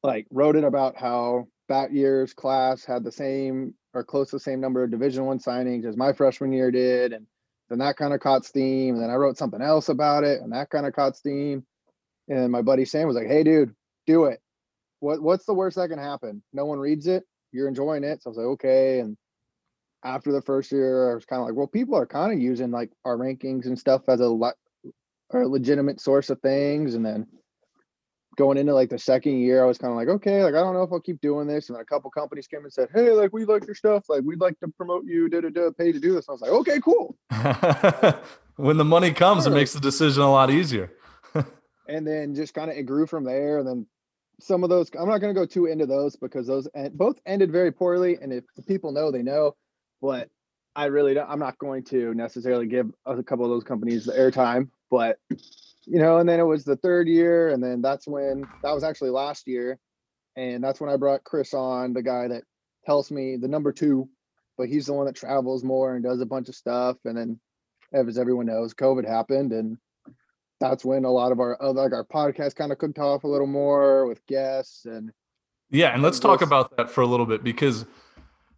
[0.03, 4.41] like wrote it about how that year's class had the same or close to the
[4.41, 7.25] same number of division one signings as my freshman year did and
[7.69, 10.51] then that kind of caught steam and then i wrote something else about it and
[10.51, 11.65] that kind of caught steam
[12.27, 13.73] and my buddy sam was like hey dude
[14.05, 14.41] do it
[15.03, 18.27] what what's the worst that can happen no one reads it you're enjoying it so
[18.27, 19.17] i was like okay and
[20.05, 22.71] after the first year i was kind of like well people are kind of using
[22.71, 24.53] like our rankings and stuff as a, le-
[25.33, 27.27] a legitimate source of things and then
[28.35, 30.73] going into like the second year, I was kind of like, okay, like I don't
[30.73, 31.69] know if I'll keep doing this.
[31.69, 34.23] And then a couple companies came and said, hey, like we like your stuff, like
[34.23, 36.27] we'd like to promote you, da da da, pay to do this.
[36.27, 37.15] And I was like, okay, cool.
[38.55, 40.91] when the money comes, it makes the decision a lot easier.
[41.87, 43.59] and then just kind of it grew from there.
[43.59, 43.87] And then
[44.39, 47.51] some of those, I'm not going to go too into those because those both ended
[47.51, 48.17] very poorly.
[48.21, 49.55] And if people know, they know.
[50.01, 50.29] But
[50.75, 54.13] I really don't, I'm not going to necessarily give a couple of those companies the
[54.13, 54.69] airtime.
[54.91, 55.17] But
[55.85, 58.83] you know, and then it was the third year, and then that's when that was
[58.83, 59.79] actually last year,
[60.35, 62.43] and that's when I brought Chris on, the guy that
[62.85, 64.09] tells me the number two,
[64.57, 66.97] but he's the one that travels more and does a bunch of stuff.
[67.05, 67.39] And then,
[67.93, 69.77] as everyone knows, COVID happened, and
[70.59, 73.47] that's when a lot of our like our podcast kind of cooked off a little
[73.47, 75.11] more with guests and
[75.73, 77.85] yeah, and let's talk about that for a little bit because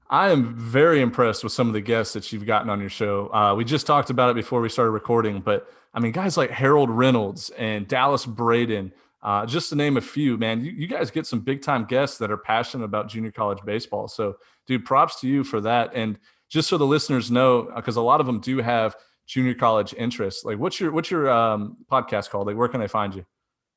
[0.09, 3.33] I am very impressed with some of the guests that you've gotten on your show.
[3.33, 6.51] Uh, we just talked about it before we started recording, but I mean, guys like
[6.51, 8.91] Harold Reynolds and Dallas Braden,
[9.23, 12.17] uh, just to name a few, man, you, you, guys get some big time guests
[12.17, 14.09] that are passionate about junior college baseball.
[14.09, 14.35] So,
[14.67, 15.91] dude, props to you for that.
[15.95, 18.95] And just so the listeners know, because uh, a lot of them do have
[19.27, 20.45] junior college interests.
[20.45, 22.47] Like, what's your what's your um, podcast called?
[22.47, 23.25] Like, where can they find you?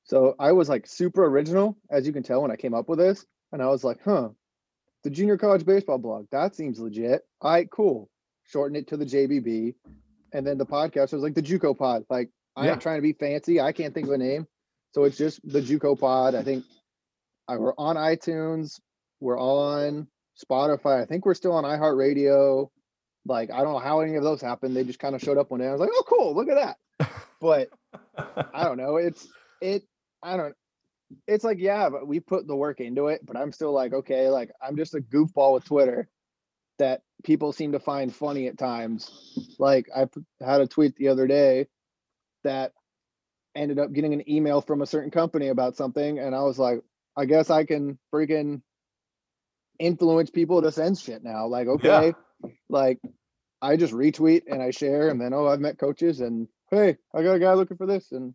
[0.04, 2.98] So I was like super original, as you can tell when I came up with
[2.98, 4.30] this, and I was like, huh,
[5.04, 6.26] the junior college baseball blog.
[6.32, 7.22] That seems legit.
[7.40, 8.08] All right, cool.
[8.44, 9.74] Shorten it to the JBB.
[10.32, 12.04] And then the podcast was like the Juco pod.
[12.11, 12.74] Like I'm yeah.
[12.76, 13.61] trying to be fancy.
[13.61, 14.46] I can't think of a name.
[14.94, 16.34] So it's just the Juco pod.
[16.34, 16.64] I think
[17.46, 18.80] I, we're on iTunes.
[19.20, 20.08] We're on
[20.42, 21.02] Spotify.
[21.02, 22.68] I think we're still on iHeartRadio.
[23.29, 24.75] Like, I don't know how any of those happened.
[24.75, 25.69] They just kind of showed up one day.
[25.69, 26.35] I was like, oh, cool.
[26.35, 27.11] Look at that.
[27.41, 27.69] but
[28.55, 28.97] I don't know.
[28.97, 29.29] It's
[29.61, 29.85] it.
[30.23, 30.55] I don't.
[31.27, 33.25] It's like yeah, but we put the work into it.
[33.25, 36.09] But I'm still like okay, like I'm just a goofball with Twitter
[36.79, 39.11] that people seem to find funny at times.
[39.59, 40.09] Like I
[40.45, 41.67] had a tweet the other day
[42.45, 42.73] that
[43.55, 46.83] ended up getting an email from a certain company about something, and I was like,
[47.17, 48.62] I guess I can freaking
[49.79, 51.47] influence people to send shit now.
[51.47, 52.12] Like okay,
[52.43, 52.51] yeah.
[52.69, 52.99] like
[53.61, 57.23] I just retweet and I share, and then oh, I've met coaches, and hey, I
[57.23, 58.35] got a guy looking for this, and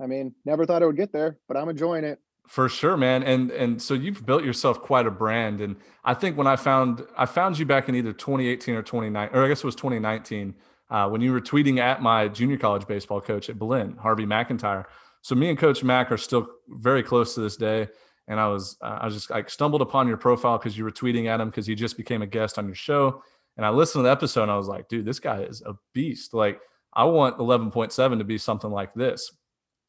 [0.00, 2.20] I mean, never thought I would get there, but I'm enjoying it.
[2.46, 3.22] For sure, man.
[3.22, 5.60] And and so you've built yourself quite a brand.
[5.60, 9.36] And I think when I found I found you back in either 2018 or 2019,
[9.36, 10.54] or I guess it was 2019,
[10.90, 14.86] uh, when you were tweeting at my junior college baseball coach at Blinn, Harvey McIntyre.
[15.22, 17.88] So me and Coach Mac are still very close to this day.
[18.26, 20.90] And I was uh, I was just like stumbled upon your profile because you were
[20.90, 23.22] tweeting at him because he just became a guest on your show.
[23.56, 25.74] And I listened to the episode and I was like, dude, this guy is a
[25.92, 26.34] beast.
[26.34, 26.60] Like
[26.92, 29.30] I want 11.7 to be something like this.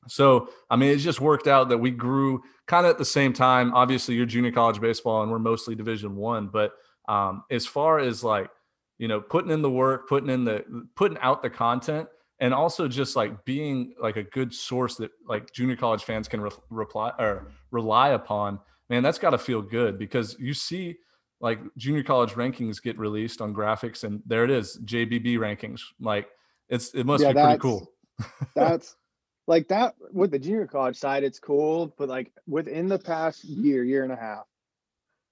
[0.07, 3.33] So, I mean, it just worked out that we grew kind of at the same
[3.33, 3.73] time.
[3.73, 6.47] Obviously, you're junior college baseball and we're mostly division one.
[6.47, 6.73] But
[7.07, 8.49] um, as far as like,
[8.97, 10.63] you know, putting in the work, putting in the,
[10.95, 12.07] putting out the content,
[12.39, 16.41] and also just like being like a good source that like junior college fans can
[16.41, 20.97] re- reply or rely upon, man, that's got to feel good because you see
[21.41, 25.81] like junior college rankings get released on graphics and there it is, JBB rankings.
[25.99, 26.29] Like
[26.69, 27.91] it's, it must yeah, be pretty cool.
[28.55, 28.95] that's
[29.47, 33.83] like that with the junior college side, it's cool, but like within the past year,
[33.83, 34.45] year and a half,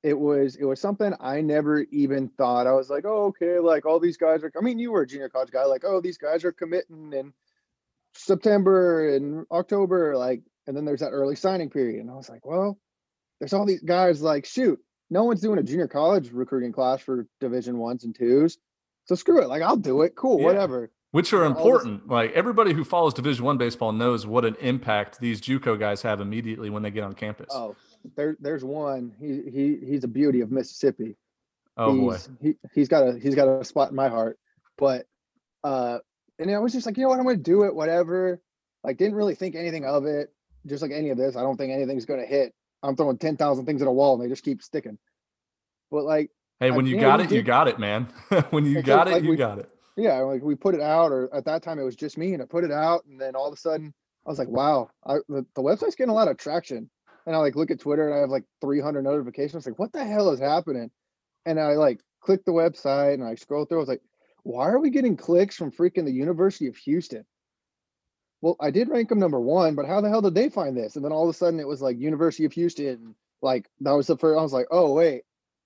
[0.02, 2.68] it was it was something I never even thought.
[2.68, 4.52] I was like, oh, okay, like all these guys are.
[4.58, 7.34] I mean, you were a junior college guy, like, oh, these guys are committing in
[8.16, 12.46] September and October, like, and then there's that early signing period, and I was like,
[12.46, 12.80] well,
[13.40, 14.22] there's all these guys.
[14.22, 18.58] Like, shoot, no one's doing a junior college recruiting class for Division ones and twos,
[19.06, 19.48] so screw it.
[19.48, 20.16] Like, I'll do it.
[20.16, 20.46] Cool, yeah.
[20.46, 22.08] whatever which are important.
[22.08, 26.22] Like everybody who follows Division One baseball knows what an impact these JUCO guys have
[26.22, 27.48] immediately when they get on campus.
[27.52, 27.76] Oh,
[28.16, 29.14] there, there's one.
[29.20, 31.16] He he he's a beauty of Mississippi.
[31.78, 34.38] Oh he's, boy, he he's got a he's got a spot in my heart.
[34.78, 35.08] But
[35.64, 36.00] uh,
[36.38, 38.40] and I was just like, you know what, I'm gonna do it, whatever.
[38.84, 40.32] Like, didn't really think anything of it.
[40.66, 42.54] Just like any of this, I don't think anything's gonna hit.
[42.84, 44.98] I'm throwing ten thousand things at a wall and they just keep sticking.
[45.92, 48.08] But like, hey, when I, you got it, did, you got it, man.
[48.52, 51.12] when you got it, like you we, got it yeah, like we put it out,
[51.12, 53.36] or at that time it was just me, and I put it out, and then
[53.36, 53.94] all of a sudden
[54.26, 56.90] I was like, wow, I, the, the website's getting a lot of traction.
[57.26, 59.66] And I like look at Twitter and I have like 300 notifications.
[59.66, 60.90] Like, what the hell is happening?
[61.46, 63.80] And I like click the website and I scroll through.
[63.80, 64.02] I was like,
[64.44, 67.26] why are we getting clicks from freaking the University of Houston?
[68.42, 70.96] Well, I did rank them number one, but how the hell did they find this?
[70.96, 73.16] And then all of a sudden it was like University of Houston.
[73.42, 74.40] Like that was the first.
[74.40, 75.24] I was like, oh wait,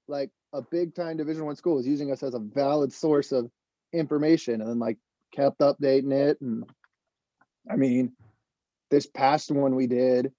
[0.08, 3.50] like a big time Division One school is using us as a valid source of
[3.92, 4.98] information and then like
[5.32, 6.42] kept updating it.
[6.42, 6.64] And
[7.70, 8.14] I mean,
[8.90, 10.32] this past one we did,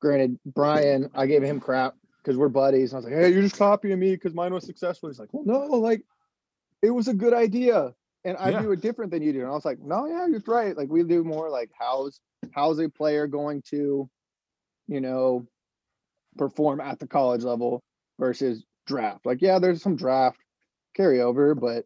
[0.00, 2.92] granted, Brian, I gave him crap because we're buddies.
[2.92, 5.08] And I was like, hey, you're just copying me because mine was successful.
[5.08, 6.02] He's like, well, no, like
[6.82, 7.94] it was a good idea.
[8.24, 8.62] And I yeah.
[8.62, 9.40] do it different than you do.
[9.40, 10.76] And I was like, no, yeah, you're right.
[10.76, 12.20] Like we do more like how's
[12.52, 14.08] how's a player going to,
[14.86, 15.46] you know,
[16.36, 17.82] perform at the college level
[18.18, 19.26] versus draft.
[19.26, 20.38] Like, yeah, there's some draft
[20.96, 21.84] carryover, but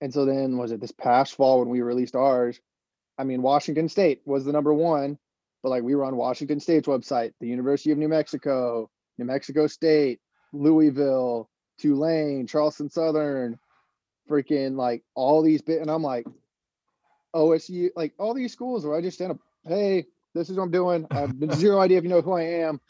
[0.00, 2.60] and so then was it this past fall when we released ours?
[3.18, 5.18] I mean, Washington State was the number one,
[5.62, 9.66] but like we were on Washington State's website, the University of New Mexico, New Mexico
[9.66, 10.20] State,
[10.52, 11.48] Louisville,
[11.78, 13.58] Tulane, Charleston Southern,
[14.30, 16.26] freaking like all these bit, and I'm like,
[17.34, 20.70] OSU, like all these schools where I just stand up, hey, this is what I'm
[20.70, 21.06] doing.
[21.10, 22.80] I have zero idea if you know who I am.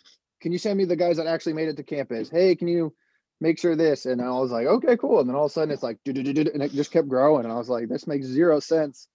[0.41, 2.31] Can you send me the guys that actually made it to campus?
[2.31, 2.95] Hey, can you
[3.41, 4.07] make sure this.
[4.07, 5.21] And I was like, okay, cool.
[5.21, 7.45] And then all of a sudden it's like, and it just kept growing.
[7.45, 9.09] And I was like, this makes zero sense,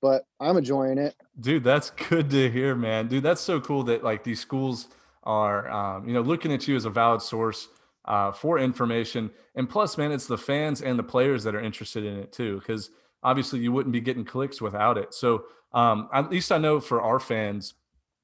[0.00, 1.16] but I'm enjoying it.
[1.40, 3.08] Dude, that's good to hear, man.
[3.08, 4.88] Dude, that's so cool that like these schools
[5.24, 7.68] are, um, you know, looking at you as a valid source
[8.04, 9.30] uh, for information.
[9.54, 12.58] And plus, man, it's the fans and the players that are interested in it too,
[12.58, 12.90] because
[13.22, 15.14] obviously you wouldn't be getting clicks without it.
[15.14, 17.74] So um, at least I know for our fans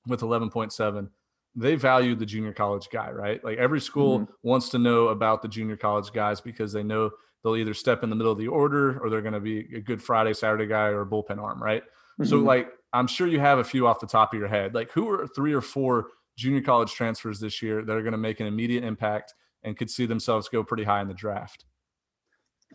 [0.06, 1.08] with 11.7,
[1.54, 3.42] they value the junior college guy, right?
[3.42, 4.32] Like every school mm-hmm.
[4.42, 7.10] wants to know about the junior college guys because they know
[7.42, 9.80] they'll either step in the middle of the order or they're going to be a
[9.80, 11.82] good Friday, Saturday guy or a bullpen arm, right?
[11.82, 12.24] Mm-hmm.
[12.24, 14.74] So, like, I'm sure you have a few off the top of your head.
[14.74, 18.18] Like, who are three or four junior college transfers this year that are going to
[18.18, 21.64] make an immediate impact and could see themselves go pretty high in the draft?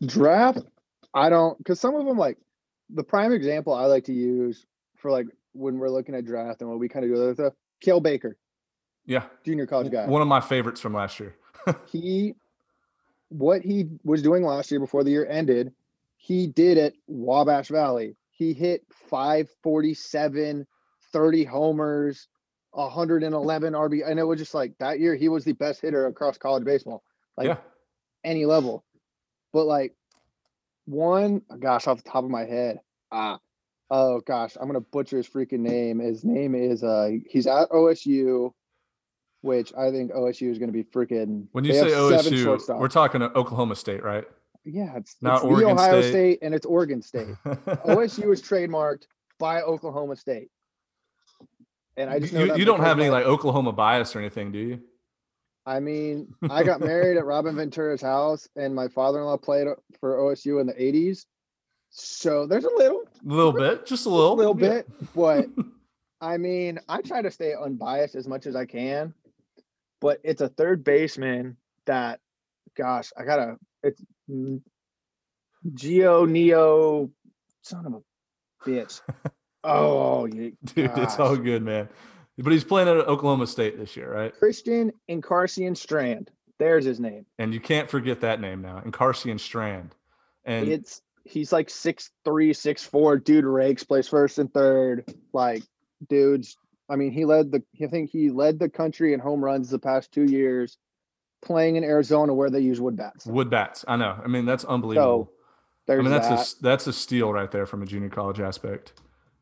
[0.05, 0.59] Draft,
[1.13, 2.37] I don't, because some of them, like,
[2.89, 4.65] the prime example I like to use
[4.95, 7.53] for like when we're looking at draft and what we kind of do with
[7.85, 8.37] Cael Baker.
[9.05, 9.23] Yeah.
[9.45, 10.05] Junior college guy.
[10.05, 11.35] One of my favorites from last year.
[11.91, 12.35] he
[13.29, 15.73] what he was doing last year before the year ended,
[16.17, 18.15] he did at Wabash Valley.
[18.29, 20.67] he hit 547,
[21.11, 22.27] 30 homers,
[22.73, 24.09] 111 RB.
[24.09, 27.03] And it was just like that year he was the best hitter across college baseball,
[27.37, 27.57] like yeah.
[28.23, 28.83] any level.
[29.51, 29.93] But like
[30.85, 32.79] one, gosh, off the top of my head,
[33.11, 33.39] ah,
[33.89, 35.99] oh gosh, I'm gonna butcher his freaking name.
[35.99, 38.51] His name is uh, he's at OSU,
[39.41, 41.47] which I think OSU is gonna be freaking.
[41.51, 44.25] When you say OSU, we're talking to Oklahoma State, right?
[44.65, 46.11] yeah, it's, Not it's Oregon Ohio State.
[46.11, 46.39] State.
[46.41, 47.27] and it's Oregon State.
[47.45, 49.07] OSU is trademarked
[49.39, 50.49] by Oklahoma State.
[51.97, 54.51] And I just know you, that you don't have any like Oklahoma bias or anything,
[54.51, 54.81] do you?
[55.65, 59.67] I mean, I got married at Robin Ventura's house, and my father-in-law played
[59.99, 61.25] for OSU in the '80s.
[61.91, 64.69] So there's a little, A little bit, just a a little, little Yeah.
[64.69, 65.47] bit, but
[66.21, 69.13] I mean, I try to stay unbiased as much as I can.
[70.01, 72.19] But it's a third baseman that,
[72.75, 73.57] gosh, I gotta.
[73.83, 74.01] It's
[75.73, 77.09] Geo Neo,
[77.61, 79.01] son of a bitch.
[79.63, 81.89] Oh, Dude, it's all good, man.
[82.37, 84.33] But he's playing at Oklahoma State this year, right?
[84.37, 86.31] Christian Encarnacion-Strand.
[86.59, 87.25] There's his name.
[87.39, 89.95] And you can't forget that name now, Encarnacion-Strand.
[90.45, 93.17] And it's he's like six three, six four.
[93.17, 95.05] Dude rakes, plays first and third.
[95.31, 95.63] Like,
[96.09, 96.57] dudes.
[96.89, 97.63] I mean, he led the.
[97.81, 100.77] I think he led the country in home runs the past two years,
[101.41, 103.25] playing in Arizona where they use wood bats.
[103.25, 103.85] wood bats.
[103.87, 104.19] I know.
[104.21, 105.31] I mean, that's unbelievable.
[105.87, 106.59] I mean, that's that.
[106.59, 108.93] a that's a steal right there from a junior college aspect.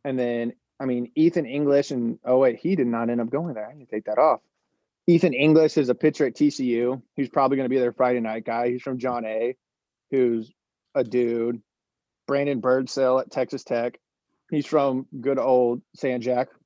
[0.04, 3.54] And then I mean Ethan English and oh wait, he did not end up going
[3.54, 3.68] there.
[3.70, 4.40] I need to take that off.
[5.08, 7.02] Ethan English is a pitcher at TCU.
[7.16, 8.70] He's probably going to be their Friday night guy.
[8.70, 9.56] He's from John A,
[10.12, 10.52] who's
[10.96, 11.62] a dude.
[12.28, 14.00] Brandon Birdsell at Texas Tech.
[14.52, 16.50] He's from good old San Jac.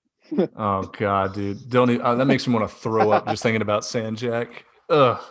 [0.55, 3.61] Oh god, dude, don't even, uh, that makes me want to throw up just thinking
[3.61, 4.65] about San Jac.
[4.89, 5.21] Ugh.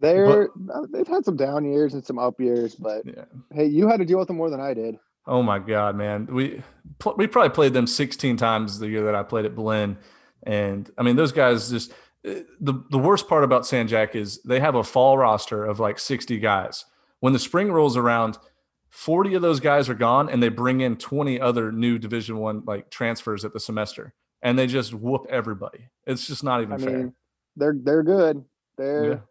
[0.00, 3.24] They're uh, they've had some down years and some up years, but Yeah.
[3.52, 4.98] hey, you had to deal with them more than I did.
[5.26, 6.26] Oh my god, man.
[6.26, 6.62] We
[6.98, 9.98] pl- we probably played them 16 times the year that I played at Blinn,
[10.42, 11.92] and I mean those guys just
[12.24, 15.78] eh, the the worst part about San Jac is they have a fall roster of
[15.78, 16.84] like 60 guys.
[17.20, 18.36] When the spring rolls around,
[18.90, 22.64] 40 of those guys are gone, and they bring in 20 other new Division One
[22.66, 25.88] like transfers at the semester, and they just whoop everybody.
[26.04, 26.98] It's just not even I fair.
[26.98, 27.14] mean,
[27.56, 28.44] they're they're good.
[28.76, 29.22] They're.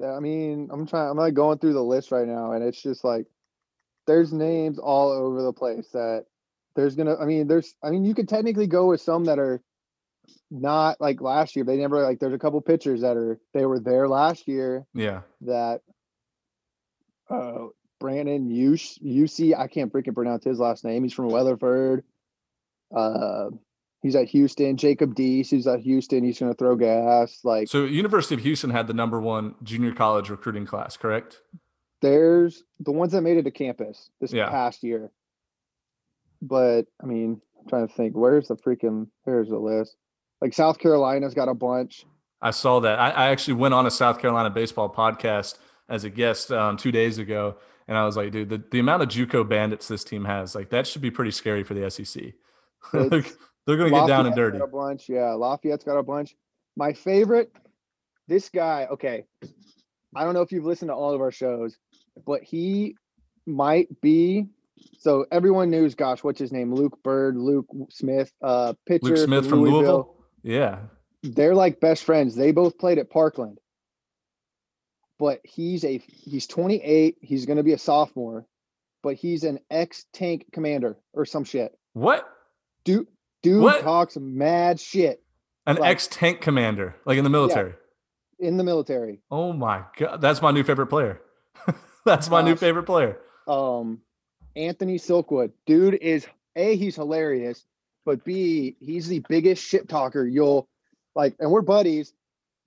[0.00, 1.10] Yeah, I mean, I'm trying.
[1.10, 3.26] I'm like going through the list right now, and it's just like
[4.06, 6.24] there's names all over the place that
[6.74, 7.16] there's gonna.
[7.16, 7.74] I mean, there's.
[7.82, 9.60] I mean, you could technically go with some that are
[10.50, 11.64] not like last year.
[11.64, 12.18] They never like.
[12.18, 15.22] There's a couple pitchers that are they were there last year Yeah.
[15.42, 15.80] that.
[17.30, 17.66] Uh,
[18.00, 19.56] Brandon Yush UC.
[19.56, 21.04] I can't freaking pronounce his last name.
[21.04, 22.02] He's from Weatherford.
[22.94, 23.50] Uh,
[24.02, 24.76] he's at Houston.
[24.76, 25.50] Jacob Deese.
[25.50, 26.24] He's at Houston.
[26.24, 27.38] He's gonna throw gas.
[27.44, 31.40] Like So University of Houston had the number one junior college recruiting class, correct?
[32.02, 34.50] There's the ones that made it to campus this Yeah.
[34.50, 35.10] past year.
[36.42, 39.96] But I mean, I'm trying to think, where's the freaking here's the list.
[40.40, 42.04] Like South Carolina's got a bunch.
[42.42, 42.98] I saw that.
[42.98, 46.90] I, I actually went on a South Carolina baseball podcast as a guest um, two
[46.90, 50.24] days ago, and I was like, dude, the, the amount of JUCO bandits this team
[50.24, 52.32] has, like that should be pretty scary for the SEC.
[52.92, 53.08] They're
[53.76, 54.58] going to get down and dirty.
[54.58, 55.32] Got a bunch, yeah.
[55.34, 56.34] Lafayette's got a bunch.
[56.76, 57.52] My favorite,
[58.26, 58.88] this guy.
[58.90, 59.24] Okay,
[60.16, 61.76] I don't know if you've listened to all of our shows,
[62.26, 62.96] but he
[63.46, 64.46] might be.
[64.98, 66.74] So everyone knows, gosh, what's his name?
[66.74, 70.16] Luke Bird, Luke Smith, uh, pitcher Luke Smith from Louisville.
[70.42, 70.78] Yeah.
[71.22, 72.34] they're like best friends.
[72.34, 73.58] They both played at Parkland.
[75.18, 77.18] But he's a he's 28.
[77.20, 78.44] He's going to be a sophomore,
[79.04, 81.72] but he's an ex tank commander or some shit.
[81.92, 82.28] What?
[82.84, 83.06] Dude,
[83.42, 83.82] dude What?
[83.82, 85.22] talks mad shit
[85.66, 87.74] An Like- ex tank commander, like in the military.
[88.40, 89.20] in the military.
[89.30, 91.20] Oh my god, that's my new favorite player.
[92.06, 93.18] that's my new favorite player.
[93.46, 94.00] Um,
[94.56, 96.26] Anthony Silkwood, dude is
[96.56, 97.64] a he's hilarious,
[98.04, 100.68] but b he's the biggest shit talker you'll
[101.14, 102.12] like, and we're buddies.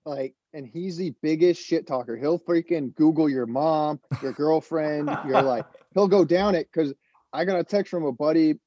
[0.04, 2.16] Like, and he's the biggest shit talker.
[2.16, 5.10] He'll freaking Google your mom, your girlfriend.
[5.26, 6.94] you're like, he'll go down it because
[7.32, 8.58] I got a text from a buddy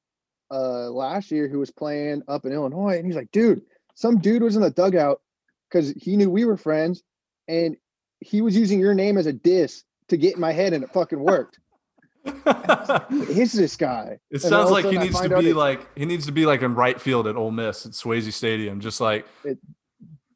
[0.50, 3.62] uh last year who was playing up in Illinois, and he's like, dude,
[3.94, 5.20] some dude was in the dugout
[5.68, 7.02] because he knew we were friends,
[7.48, 7.76] and
[8.20, 10.92] he was using your name as a diss to get in my head, and it
[10.92, 11.58] fucking worked.
[12.24, 14.18] Who is this guy?
[14.30, 16.74] It And sounds like he needs to be like he needs to be like in
[16.74, 19.58] right field at Ole Miss at Swayze Stadium, just like It-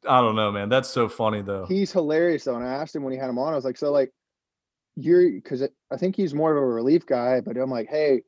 [0.07, 0.69] I don't know, man.
[0.69, 1.65] That's so funny though.
[1.67, 3.53] He's hilarious though, and I asked him when he had him on.
[3.53, 4.11] I was like, so like,
[4.95, 8.21] you're because I think he's more of a relief guy, but I'm like, hey,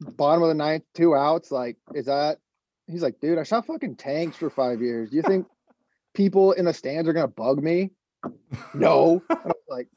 [0.00, 1.50] bottom of the ninth, two outs.
[1.52, 2.38] Like, is that?
[2.88, 5.10] He's like, dude, I shot fucking tanks for five years.
[5.10, 5.46] Do you think
[6.14, 7.90] people in the stands are gonna bug me?
[8.74, 9.22] No.
[9.30, 9.88] And I was like,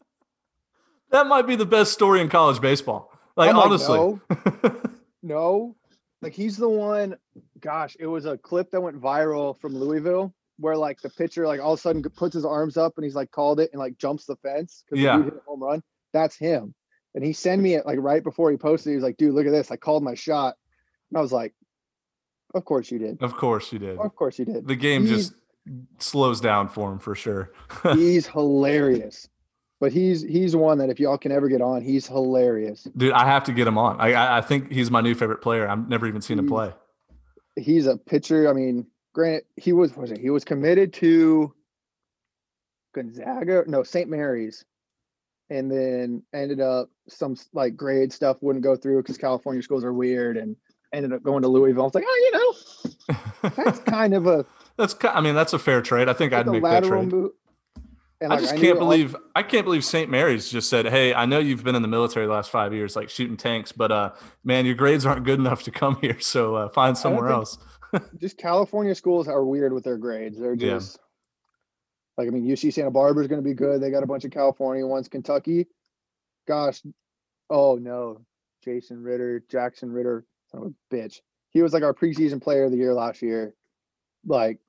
[1.16, 3.10] That might be the best story in college baseball.
[3.38, 3.98] Like I'm like, honestly.
[3.98, 4.22] no.
[5.24, 5.76] No,
[6.22, 7.16] like he's the one.
[7.60, 11.60] Gosh, it was a clip that went viral from Louisville where like the pitcher like
[11.60, 13.98] all of a sudden puts his arms up and he's like called it and like
[13.98, 15.16] jumps the fence because Yeah.
[15.18, 15.82] dude hit a home run.
[16.14, 16.76] That's him.
[17.16, 18.92] And he sent me it like right before he posted.
[18.92, 19.72] He was like, "Dude, look at this!
[19.72, 20.56] I called my shot."
[21.10, 21.54] And I was like,
[22.54, 23.24] "Of course you did.
[23.24, 23.98] of course you did.
[23.98, 25.34] Of course you did." The game He's- just
[25.98, 27.52] slows down for him for sure.
[27.94, 29.28] he's hilarious.
[29.86, 32.88] But he's he's one that if y'all can ever get on, he's hilarious.
[32.98, 34.02] Dude, I have to get him on.
[34.02, 35.70] I I, think he's my new favorite player.
[35.70, 36.74] I've never even seen him play.
[37.56, 38.50] He's a pitcher.
[38.50, 40.18] I mean, granted, he was was it?
[40.18, 41.54] He was committed to
[42.96, 44.10] Gonzaga, no St.
[44.10, 44.66] Mary's,
[45.52, 49.94] and then ended up some like grade stuff wouldn't go through because California schools are
[49.94, 50.56] weird, and
[50.94, 51.84] ended up going to Louisville.
[51.84, 52.32] I was like, oh,
[53.06, 56.10] you know, that's kind of a, That's I mean that's a fair trade.
[56.10, 57.12] I think I'd make that trade.
[57.12, 57.34] move.
[58.22, 60.10] And I like, just knew can't all- believe I can't believe St.
[60.10, 62.96] Mary's just said, "Hey, I know you've been in the military the last five years,
[62.96, 64.12] like shooting tanks, but uh,
[64.44, 67.58] man, your grades aren't good enough to come here, so uh, find somewhere else."
[68.20, 70.40] just California schools are weird with their grades.
[70.40, 70.76] They're Yeah.
[70.76, 71.00] just
[72.18, 73.82] like I mean, UC Santa Barbara is going to be good.
[73.82, 75.08] They got a bunch of California ones.
[75.10, 75.68] Kentucky,
[76.48, 76.82] gosh,
[77.50, 78.22] oh no,
[78.64, 81.20] Jason Ritter, Jackson Ritter, son of a bitch.
[81.50, 83.54] He was like our preseason player of the year last year.
[84.26, 84.60] Like,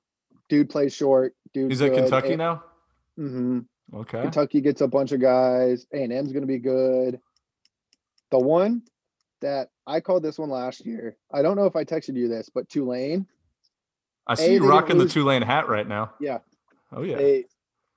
[0.49, 1.33] dude plays short.
[1.53, 2.63] Dude, He's at Kentucky now.
[3.17, 3.59] Hmm
[3.93, 4.21] Okay.
[4.21, 5.85] Kentucky gets a bunch of guys.
[5.93, 7.19] A and M's going to be good.
[8.31, 8.83] The one
[9.41, 11.15] that I called this one last year.
[11.31, 13.25] I don't know if I texted you this, but Tulane.
[14.27, 16.11] I see they you rocking the Tulane hat right now.
[16.19, 16.39] Yeah.
[16.91, 17.15] Oh yeah.
[17.17, 17.45] They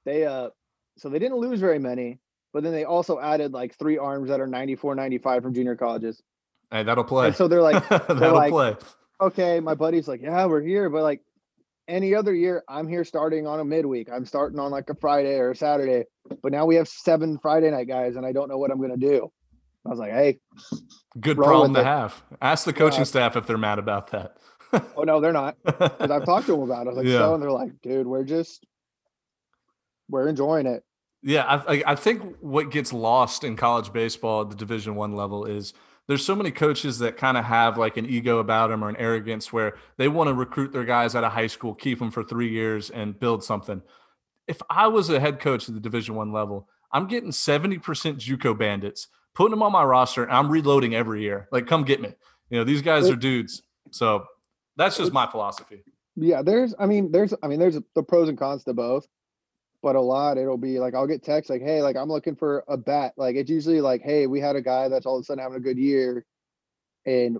[0.04, 0.50] they uh
[0.96, 2.20] so they didn't lose very many,
[2.52, 6.22] but then they also added like three arms that are 94, 95 from junior colleges.
[6.70, 7.28] Hey, that'll play.
[7.28, 8.76] And so they're like, that'll like- play.
[9.20, 11.20] okay, my buddy's like, yeah, we're here, but like
[11.90, 14.08] any other year, I'm here starting on a midweek.
[14.10, 16.04] I'm starting on like a Friday or a Saturday,
[16.42, 18.96] but now we have seven Friday night guys, and I don't know what I'm gonna
[18.96, 19.30] do.
[19.84, 20.38] I was like, hey,
[21.20, 21.84] Good problem to it.
[21.86, 22.22] have.
[22.40, 23.04] Ask the coaching Yeah.
[23.04, 24.36] staff if they're mad about that.
[24.96, 25.56] oh no, they're not.
[25.64, 26.90] Because I've talked to them about it.
[26.90, 27.18] I was like, Yeah.
[27.18, 28.64] so, and they're like, dude, we're just
[30.08, 30.82] we're enjoying it.
[31.22, 35.12] Yeah, I, I- I think what gets lost in college baseball at the Division One
[35.14, 35.72] level is
[36.10, 38.96] there's so many coaches that kind of have like an ego about them or an
[38.96, 42.24] arrogance where they want to recruit their guys out of high school, keep them for
[42.24, 43.80] three years, and build something.
[44.48, 48.58] If I was a head coach at the Division One level, I'm getting 70% JUCO
[48.58, 49.06] bandits,
[49.36, 51.46] putting them on my roster, and I'm reloading every year.
[51.52, 52.12] Like, come get me.
[52.48, 53.62] You know, these guys are dudes.
[53.92, 54.24] So
[54.76, 55.84] that's just my philosophy.
[56.16, 59.06] Yeah, there's I mean, there's I mean, there's the pros and cons to both.
[59.82, 62.64] But a lot it'll be like I'll get texts like, hey, like I'm looking for
[62.68, 63.14] a bat.
[63.16, 65.56] Like it's usually like, hey, we had a guy that's all of a sudden having
[65.56, 66.24] a good year
[67.06, 67.38] and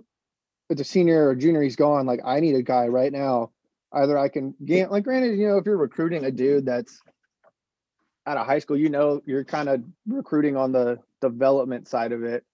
[0.69, 2.05] it's a senior or junior, he's gone.
[2.05, 3.51] Like I need a guy right now.
[3.93, 7.01] Either I can gain like granted, you know, if you're recruiting a dude that's
[8.25, 12.23] out of high school, you know you're kind of recruiting on the development side of
[12.23, 12.45] it.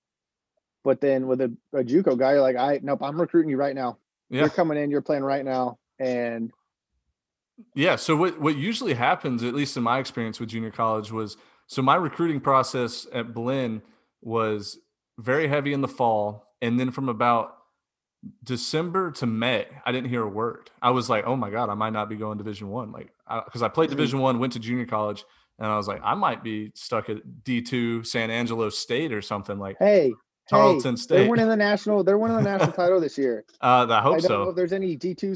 [0.83, 3.75] But then with a, a JUCO guy, you're like, I nope, I'm recruiting you right
[3.75, 3.97] now.
[4.29, 4.41] Yeah.
[4.41, 5.77] You're coming in, you're playing right now.
[5.99, 6.51] And
[7.75, 7.95] Yeah.
[7.95, 11.37] So what what usually happens, at least in my experience with junior college, was
[11.67, 13.81] so my recruiting process at Blinn
[14.21, 14.77] was
[15.19, 17.55] very heavy in the fall, and then from about
[18.43, 20.69] December to May, I didn't hear a word.
[20.81, 23.09] I was like, oh my god, I might not be going Division One, like
[23.45, 23.91] because I, played Mhm.
[23.93, 25.23] Division One, went to junior college,
[25.59, 29.21] and I was like, I might be stuck at D two San Angelo State or
[29.21, 30.13] something like hey,
[30.49, 31.17] Tarleton hey, State.
[31.17, 32.03] they're winning the national.
[32.03, 33.45] They're winning the national title this year.
[33.61, 34.43] Uh, I I hope don't so.
[34.43, 35.35] know if there's any D two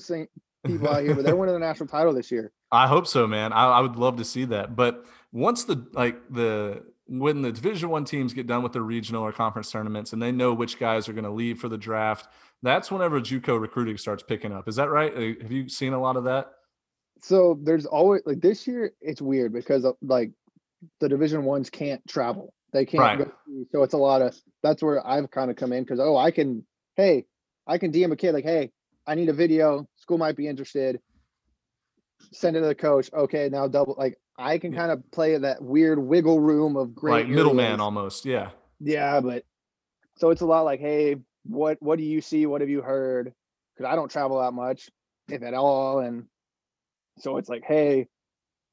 [0.66, 2.52] people out here, but they're winning the national title this year.
[2.72, 3.54] I hope so, man.
[3.54, 4.76] I, I would love to see that.
[4.76, 9.24] But once the like the when the Division One teams get done with their regional
[9.24, 12.28] or conference tournaments and they know which guys are going to leave for the draft,
[12.62, 14.68] that's whenever JUCO recruiting starts picking up.
[14.68, 15.14] Is that right?
[15.14, 16.52] Uh, Have you seen a lot of that?
[17.22, 18.94] So there's always like this year.
[19.02, 20.32] It's weird because like
[21.00, 22.54] the Division ones can't travel.
[22.74, 23.18] They can't Right.
[23.18, 23.32] go.
[23.72, 24.36] So it's a lot of.
[24.64, 26.66] That's where I've kind of come in because oh, I can.
[26.96, 27.26] Hey,
[27.68, 28.72] I can DM a kid like, hey,
[29.08, 29.88] I need a video.
[29.96, 31.00] School might be interested.
[32.32, 33.10] Send it to the coach.
[33.14, 33.96] Okay, now double.
[33.98, 38.26] Like I can kind of play that weird wiggle room of great like middleman almost.
[38.26, 38.50] Yeah.
[38.80, 39.44] Yeah, but
[40.18, 42.46] so it's a lot like, hey, what what do you see?
[42.46, 43.34] What have you heard?
[43.76, 44.90] Because I don't travel that much,
[45.30, 46.26] if at all, and
[47.18, 48.08] so it's like, hey,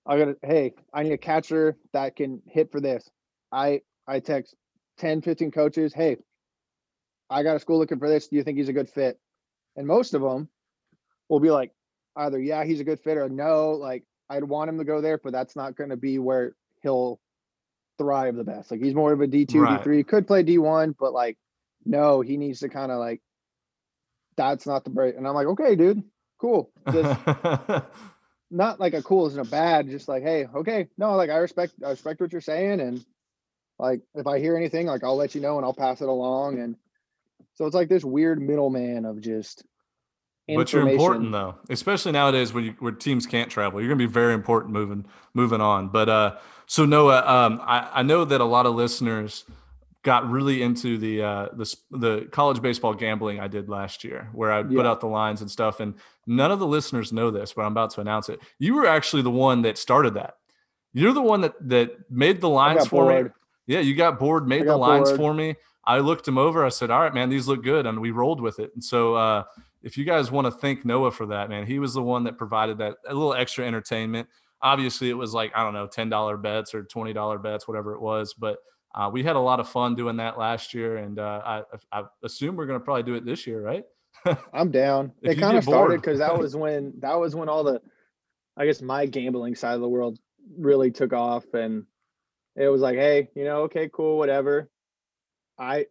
[0.07, 3.09] I gotta, hey, I need a catcher that can hit for this.
[3.53, 4.55] I I text
[4.99, 6.17] 10, 15 coaches, hey,
[7.31, 8.29] I got a school looking for this.
[8.29, 9.19] Do you think he's a good fit?
[9.77, 10.49] And most of them
[11.29, 11.73] will be like,
[12.17, 15.19] either yeah, he's a good fit, or no, like I'd want him to go there,
[15.19, 17.21] but that's not going to be where he'll
[17.99, 18.71] thrive the best.
[18.71, 19.67] Like he's more of a D two.
[19.67, 21.39] D three, could play D one, but like
[21.85, 23.23] no, he needs to kind of like
[24.37, 25.17] that's not the break.
[25.17, 26.03] And I'm like, okay, dude,
[26.41, 26.71] cool.
[26.93, 27.21] Just
[28.51, 31.75] not like a cool isn't a bad, just like, hey, okay, no, like I respect
[31.85, 33.05] I respect what you're saying and
[33.79, 36.59] Like if I hear anything, like I'll let you know and I'll pass it along.
[36.59, 36.77] And
[37.55, 39.65] so it's like this weird middleman of just.
[40.47, 43.81] But you're important though, especially nowadays when you, where teams can't travel.
[43.81, 45.89] You're going to be very important moving moving on.
[45.89, 49.45] But uh, so Noah, um, I, I know that a lot of listeners
[50.03, 54.51] got really into the uh, the the college baseball gambling I did last year, where
[54.51, 55.81] I put out the lines and stuff.
[55.81, 55.95] And
[56.27, 58.41] none of the listeners know this, but I'm about to announce it.
[58.59, 60.37] You were actually the one that started that.
[60.95, 63.31] You're the one that that made the lines got for me.
[63.67, 65.19] Yeah, you got bored, made I the lines bored.
[65.19, 65.57] for me.
[65.89, 66.67] I looked him over.
[66.67, 68.71] I said, "All right, man, these look good," and we rolled with it.
[68.75, 69.45] And so, uh,
[69.83, 72.37] if you guys want to thank Noah for that, man, he was the one that
[72.37, 74.29] provided that a little extra entertainment.
[74.61, 77.95] Obviously, it was like I don't know, ten dollar bets or twenty dollar bets, whatever
[77.95, 78.59] it was, but.
[78.95, 81.63] Uh, we had a lot of fun doing that last year, and uh, I,
[81.93, 83.85] I assume we're going to probably do it this year, right?
[84.55, 85.13] I'm down.
[85.23, 87.83] It kind of started because that was when that was when all the,
[88.57, 90.19] I guess my gambling side of the world
[90.59, 91.85] really took off, and
[92.57, 94.71] it was like, hey, you know, okay, cool, whatever.
[95.59, 95.87] I,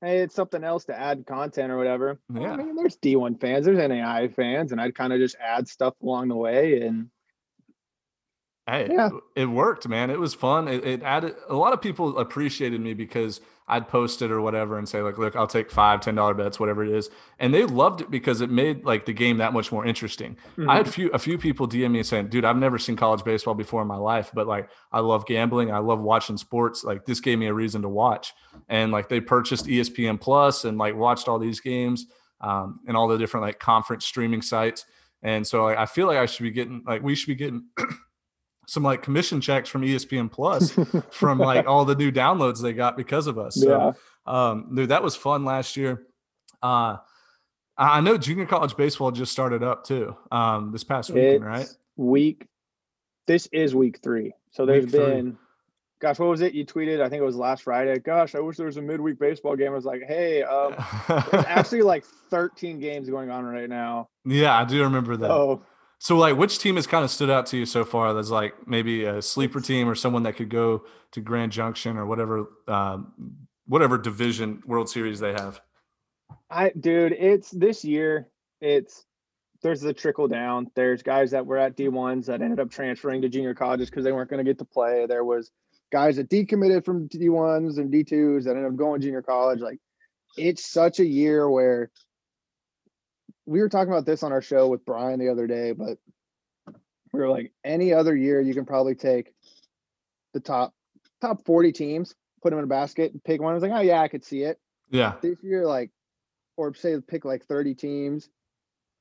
[0.00, 2.20] hey, it's something else to add content or whatever.
[2.28, 2.52] Well, Yeah.
[2.52, 5.94] I mean, there's D1 fans, there's NAI fans, and I'd kind of just add stuff
[6.02, 7.08] along the way, and
[8.66, 9.10] Hey, Yeah.
[9.34, 10.10] it worked, man.
[10.10, 10.68] It was fun.
[10.68, 14.76] It, it added a lot of people appreciated me because I'd post it or whatever
[14.78, 17.64] and say like, look, I'll take five, ten dollar bets, whatever it is, and they
[17.64, 20.36] loved it because it made like the game that much more interesting.
[20.68, 23.24] I had a few a few people DM me saying, dude, I've never seen college
[23.24, 26.84] baseball before in my life, but like I love gambling, I love watching sports.
[26.84, 28.32] Like this gave me a reason to watch,
[28.68, 32.06] and like they purchased ESPN Plus and like watched all these games
[32.40, 34.84] um, and all the different like conference streaming sites.
[35.22, 37.64] And so like, I feel like I should be getting like we should be getting
[38.66, 40.72] some like commission checks from ESPN Plus
[41.10, 43.56] from like all the new downloads they got because of us.
[43.56, 43.92] So yeah,
[44.26, 46.06] um dude, that was fun last year.
[46.62, 46.96] Uh
[47.76, 50.16] I know junior college baseball just started up too.
[50.30, 51.66] Um this past weekend, right?
[51.96, 52.46] week.
[53.26, 55.04] This is week three, so there's Week three.
[55.04, 55.38] been.
[56.00, 56.52] Gosh, what was it?
[56.52, 57.00] You tweeted.
[57.00, 57.96] I think it was last Friday.
[58.00, 59.68] Gosh, I wish there was a midweek baseball game.
[59.70, 60.74] I was like, hey, um,
[61.06, 64.08] there's actually like 13 games going on right now.
[64.24, 65.30] yeah, I do remember that.
[65.30, 65.66] Oh, So
[66.10, 69.04] like which team has kind of stood out to you so far that's like maybe
[69.04, 73.12] a sleeper team or someone that could go to Grand Junction or whatever um
[73.66, 75.60] whatever division World Series they have?
[76.50, 78.28] I dude, it's this year.
[78.60, 79.04] It's
[79.62, 80.70] there's the trickle down.
[80.74, 84.12] There's guys that were at D1s that ended up transferring to junior colleges because they
[84.12, 85.06] weren't going to get to play.
[85.06, 85.50] There was
[85.92, 89.60] guys that decommitted from D1s and D2s that ended up going to junior college.
[89.60, 89.78] Like
[90.36, 91.90] it's such a year where
[93.46, 95.98] we were talking about this on our show with Brian the other day, but
[97.12, 99.34] we were like, any other year you can probably take
[100.32, 100.74] the top
[101.20, 103.52] top 40 teams, put them in a basket, and pick one.
[103.52, 104.58] I was like, oh yeah, I could see it
[104.90, 105.14] Yeah.
[105.22, 105.90] this year, like,
[106.56, 108.28] or say pick like 30 teams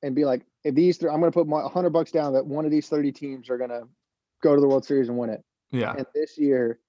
[0.04, 2.46] and be like, if these three, I'm going to put my 100 bucks down that
[2.46, 3.88] one of these 30 teams are going to
[4.42, 5.44] go to the World Series and win it.
[5.72, 5.94] Yeah.
[5.96, 6.80] And this year,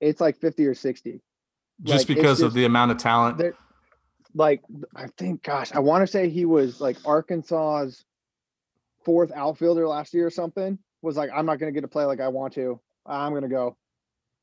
[0.00, 1.20] it's like 50 or 60.
[1.82, 3.38] Just like, because of the amount of talent.
[3.38, 3.54] There,
[4.34, 4.62] like,
[4.94, 8.04] I think, gosh, I want to say he was like Arkansas's
[9.04, 10.78] fourth outfielder last year or something.
[11.02, 12.80] Was like, I'm not going to get to play like I want to.
[13.06, 13.76] I'm going to go.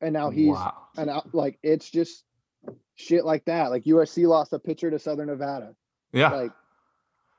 [0.02, 0.74] And now he's wow.
[0.98, 2.24] and out, like it's just
[2.96, 3.72] shit like that.
[3.72, 5.76] Like USC lost a pitcher to Southern Nevada.
[6.12, 6.30] Yeah.
[6.30, 6.52] Like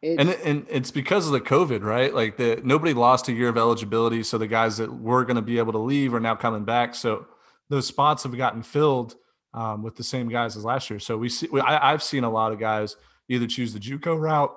[0.02, 2.14] it's, and and it's because of the COVID, right?
[2.14, 5.42] Like the nobody lost a year of eligibility, so the guys that were going to
[5.42, 6.94] be able to leave are now coming back.
[6.94, 7.26] So
[7.70, 9.16] those spots have gotten filled
[9.56, 11.00] um, with the same guys as last year.
[11.00, 12.96] So we see, we, I, I've seen a lot of guys
[13.28, 14.54] either choose the JUCO route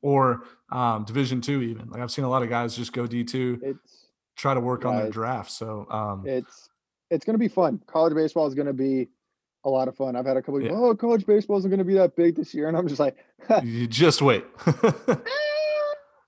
[0.00, 1.90] or um, Division two, even.
[1.90, 3.76] Like I've seen a lot of guys just go D two,
[4.36, 5.50] try to work on their draft.
[5.50, 6.70] So um, it's
[7.10, 7.82] it's gonna be fun.
[7.86, 9.08] College baseball is gonna be
[9.64, 10.16] a lot of fun.
[10.16, 10.72] I've had a couple of Yeah.
[10.72, 13.16] oh college baseball isn't gonna be that big this year, and I'm just like,
[13.64, 14.44] you just wait.
[14.66, 15.12] "Eh,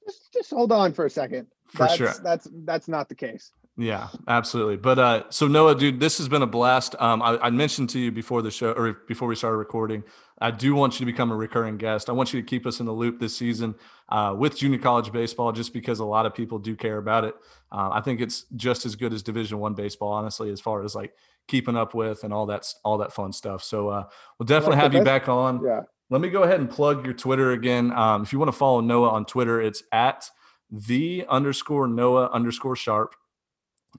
[0.04, 1.46] just, just hold on for a second.
[1.68, 2.12] For that's, sure.
[2.22, 3.52] That's that's not the case.
[3.78, 4.76] Yeah, absolutely.
[4.76, 6.94] But uh, so Noah, dude, this has been a blast.
[6.98, 10.04] Um, I, I mentioned to you before the show or before we started recording,
[10.40, 12.10] I do want you to become a recurring guest.
[12.10, 13.74] I want you to keep us in the loop this season
[14.10, 17.34] uh, with junior college baseball, just because a lot of people do care about it.
[17.70, 20.94] Uh, I think it's just as good as Division One baseball, honestly, as far as
[20.94, 21.14] like
[21.48, 23.64] keeping up with and all that all that fun stuff.
[23.64, 24.04] So uh,
[24.38, 25.64] we'll definitely have you back on.
[25.64, 25.80] Yeah.
[26.10, 27.90] Let me go ahead and plug your Twitter again.
[27.92, 30.28] Um, if you want to follow Noah on Twitter, it's at
[30.70, 33.14] the underscore Noah underscore sharp.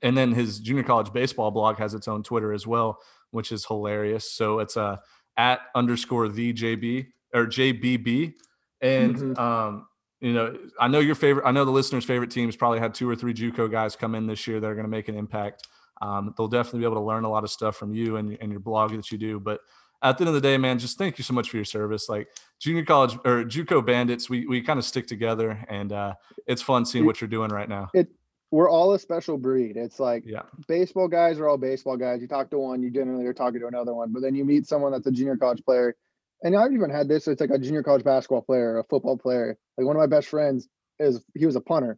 [0.02, 3.00] And then his junior college baseball blog has its own Twitter as well,
[3.32, 4.32] which is hilarious.
[4.32, 4.98] So it's uh,
[5.38, 8.34] at underscore the JB or JBB.
[8.82, 9.38] And, Mhm.
[9.40, 9.88] um,
[10.20, 13.10] you know, I know your favorite, I know the listeners' favorite teams probably had two
[13.10, 15.68] or three Juco guys come in this year that are going to make an impact.
[16.02, 18.52] Um, they'll definitely be able to learn a lot of stuff from you and, and
[18.52, 19.40] your blog that you do.
[19.40, 19.62] But
[20.02, 22.10] at the end of the day, man, just thank you so much for your service.
[22.10, 22.28] Like
[22.60, 26.14] junior college or JUCO bandits, we we kind of stick together, and uh,
[26.46, 27.90] it's fun seeing what you're doing right now.
[28.54, 29.78] We're all a special breed.
[29.78, 30.44] It's like Yeah.
[30.68, 32.22] baseball guys are all baseball guys.
[32.22, 34.68] You talk to one, you generally are talking to another one, but then you meet
[34.68, 35.96] someone that's a junior college player.
[36.44, 37.28] And I've even had this.
[37.28, 39.58] It's like a junior college basketball player, a football player.
[39.76, 40.68] Like one of my best friends
[41.00, 41.98] is he was a punter,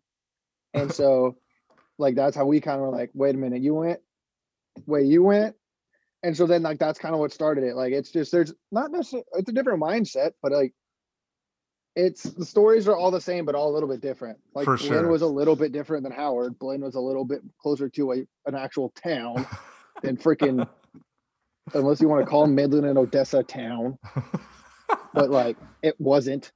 [0.74, 1.36] and so
[1.98, 4.00] like that's how we kind of were like, wait a minute, you went,
[4.86, 5.58] wait, you went,
[6.24, 7.76] and so then like that's kind of what started it.
[7.76, 10.74] Like it's just there's not necessarily it's a different mindset, but like
[11.96, 14.38] it's the stories are all the same, but all a little bit different.
[14.54, 15.08] Like For Blinn sure.
[15.08, 16.60] was a little bit different than Howard.
[16.60, 18.16] Blinn was a little bit closer to a
[18.46, 19.46] an actual town
[20.02, 20.68] than freaking
[21.74, 23.98] unless you want to call Midland and Odessa town.
[25.14, 26.52] But like it wasn't.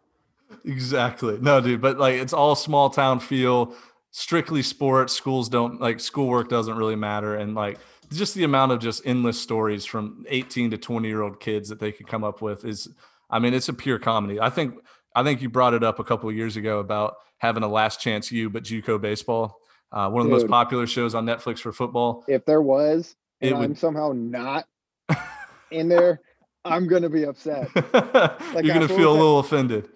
[0.65, 1.37] Exactly.
[1.39, 3.73] No, dude, but like it's all small town feel,
[4.11, 5.13] strictly sports.
[5.13, 7.35] Schools don't like schoolwork doesn't really matter.
[7.35, 7.79] And like
[8.11, 11.79] just the amount of just endless stories from 18 to 20 year old kids that
[11.79, 12.89] they could come up with is,
[13.29, 14.39] I mean, it's a pure comedy.
[14.39, 14.75] I think,
[15.15, 17.99] I think you brought it up a couple of years ago about having a Last
[17.99, 19.57] Chance U, but JUCO baseball,
[19.91, 22.23] uh, one of the most popular shows on Netflix for football.
[22.27, 24.65] If there was, and I'm somehow not
[25.71, 26.21] in there,
[26.65, 27.69] I'm gonna be upset.
[28.53, 29.19] Like, You're to feel a that?
[29.19, 29.89] little offended.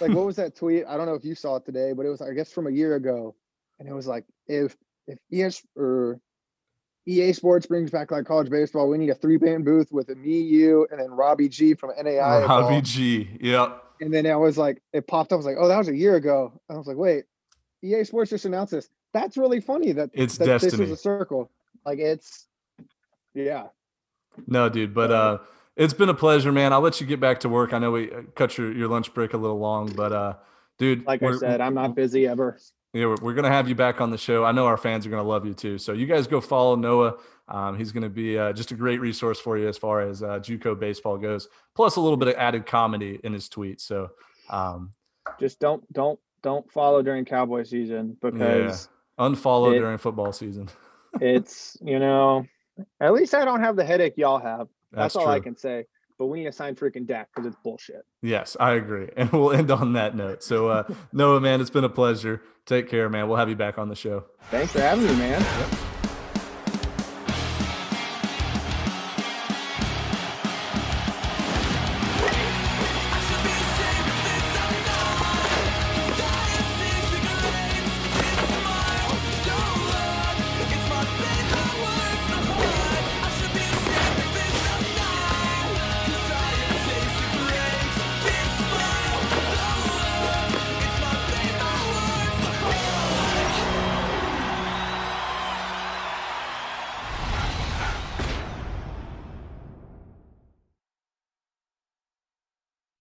[0.00, 0.84] like what was that tweet?
[0.88, 2.70] I don't know if you saw it today, but it was I guess from a
[2.70, 3.34] year ago,
[3.78, 6.20] and it was like if if ES or
[7.06, 10.14] EA Sports brings back like college baseball, we need a three band booth with a
[10.14, 12.44] me, you, and then Robbie G from NAI.
[12.44, 12.80] Robbie.
[12.82, 13.28] G.
[13.40, 13.82] Yep.
[14.02, 15.36] And then I was like, it popped up.
[15.36, 16.60] I was like, oh, that was a year ago.
[16.68, 17.24] I was like, wait,
[17.82, 18.88] EA Sports just announced this.
[19.14, 20.84] That's really funny that It's that this destiny.
[20.84, 21.50] is a circle.
[21.86, 22.48] Like it's,
[23.32, 23.66] yeah.
[24.48, 25.38] No, dude, but uh
[25.76, 26.72] it's been a pleasure, man.
[26.72, 27.72] I'll let you get back to work.
[27.72, 30.34] I know we uh, cut your, your lunch break a little long, but uh
[30.78, 32.58] dude, Like I said, I'm not busy ever.
[32.92, 34.44] Yeah, we're, we're gonna have you back on the show.
[34.44, 35.78] I know our fans are gonna love you too.
[35.78, 37.14] So you guys go follow Noah.
[37.52, 40.40] Um, he's gonna be uh, just a great resource for you as far as uh,
[40.40, 41.48] JUCO baseball goes.
[41.76, 43.82] Plus a little bit of added comedy in his tweets.
[43.82, 44.10] So
[44.48, 44.92] um,
[45.38, 48.88] Just don't, don't, don't follow during Cowboy season because
[49.18, 50.68] unfollow It- during football season.
[51.20, 52.46] it's, you know,
[53.00, 54.68] at least I don't have the headache y'all have.
[54.90, 55.32] That's, That's, all true.
[55.32, 55.84] I can say.
[56.18, 58.04] But we need to sign freaking Dak because it's bullshit.
[58.22, 59.08] Yes, I agree.
[59.16, 60.42] And we'll end on that note.
[60.42, 62.42] So uh, Noah, man, it's been a pleasure.
[62.64, 63.28] Take care, man.
[63.28, 64.24] We'll have you back on the show.
[64.50, 65.40] Thanks for having me, man.
[65.40, 65.78] Yep.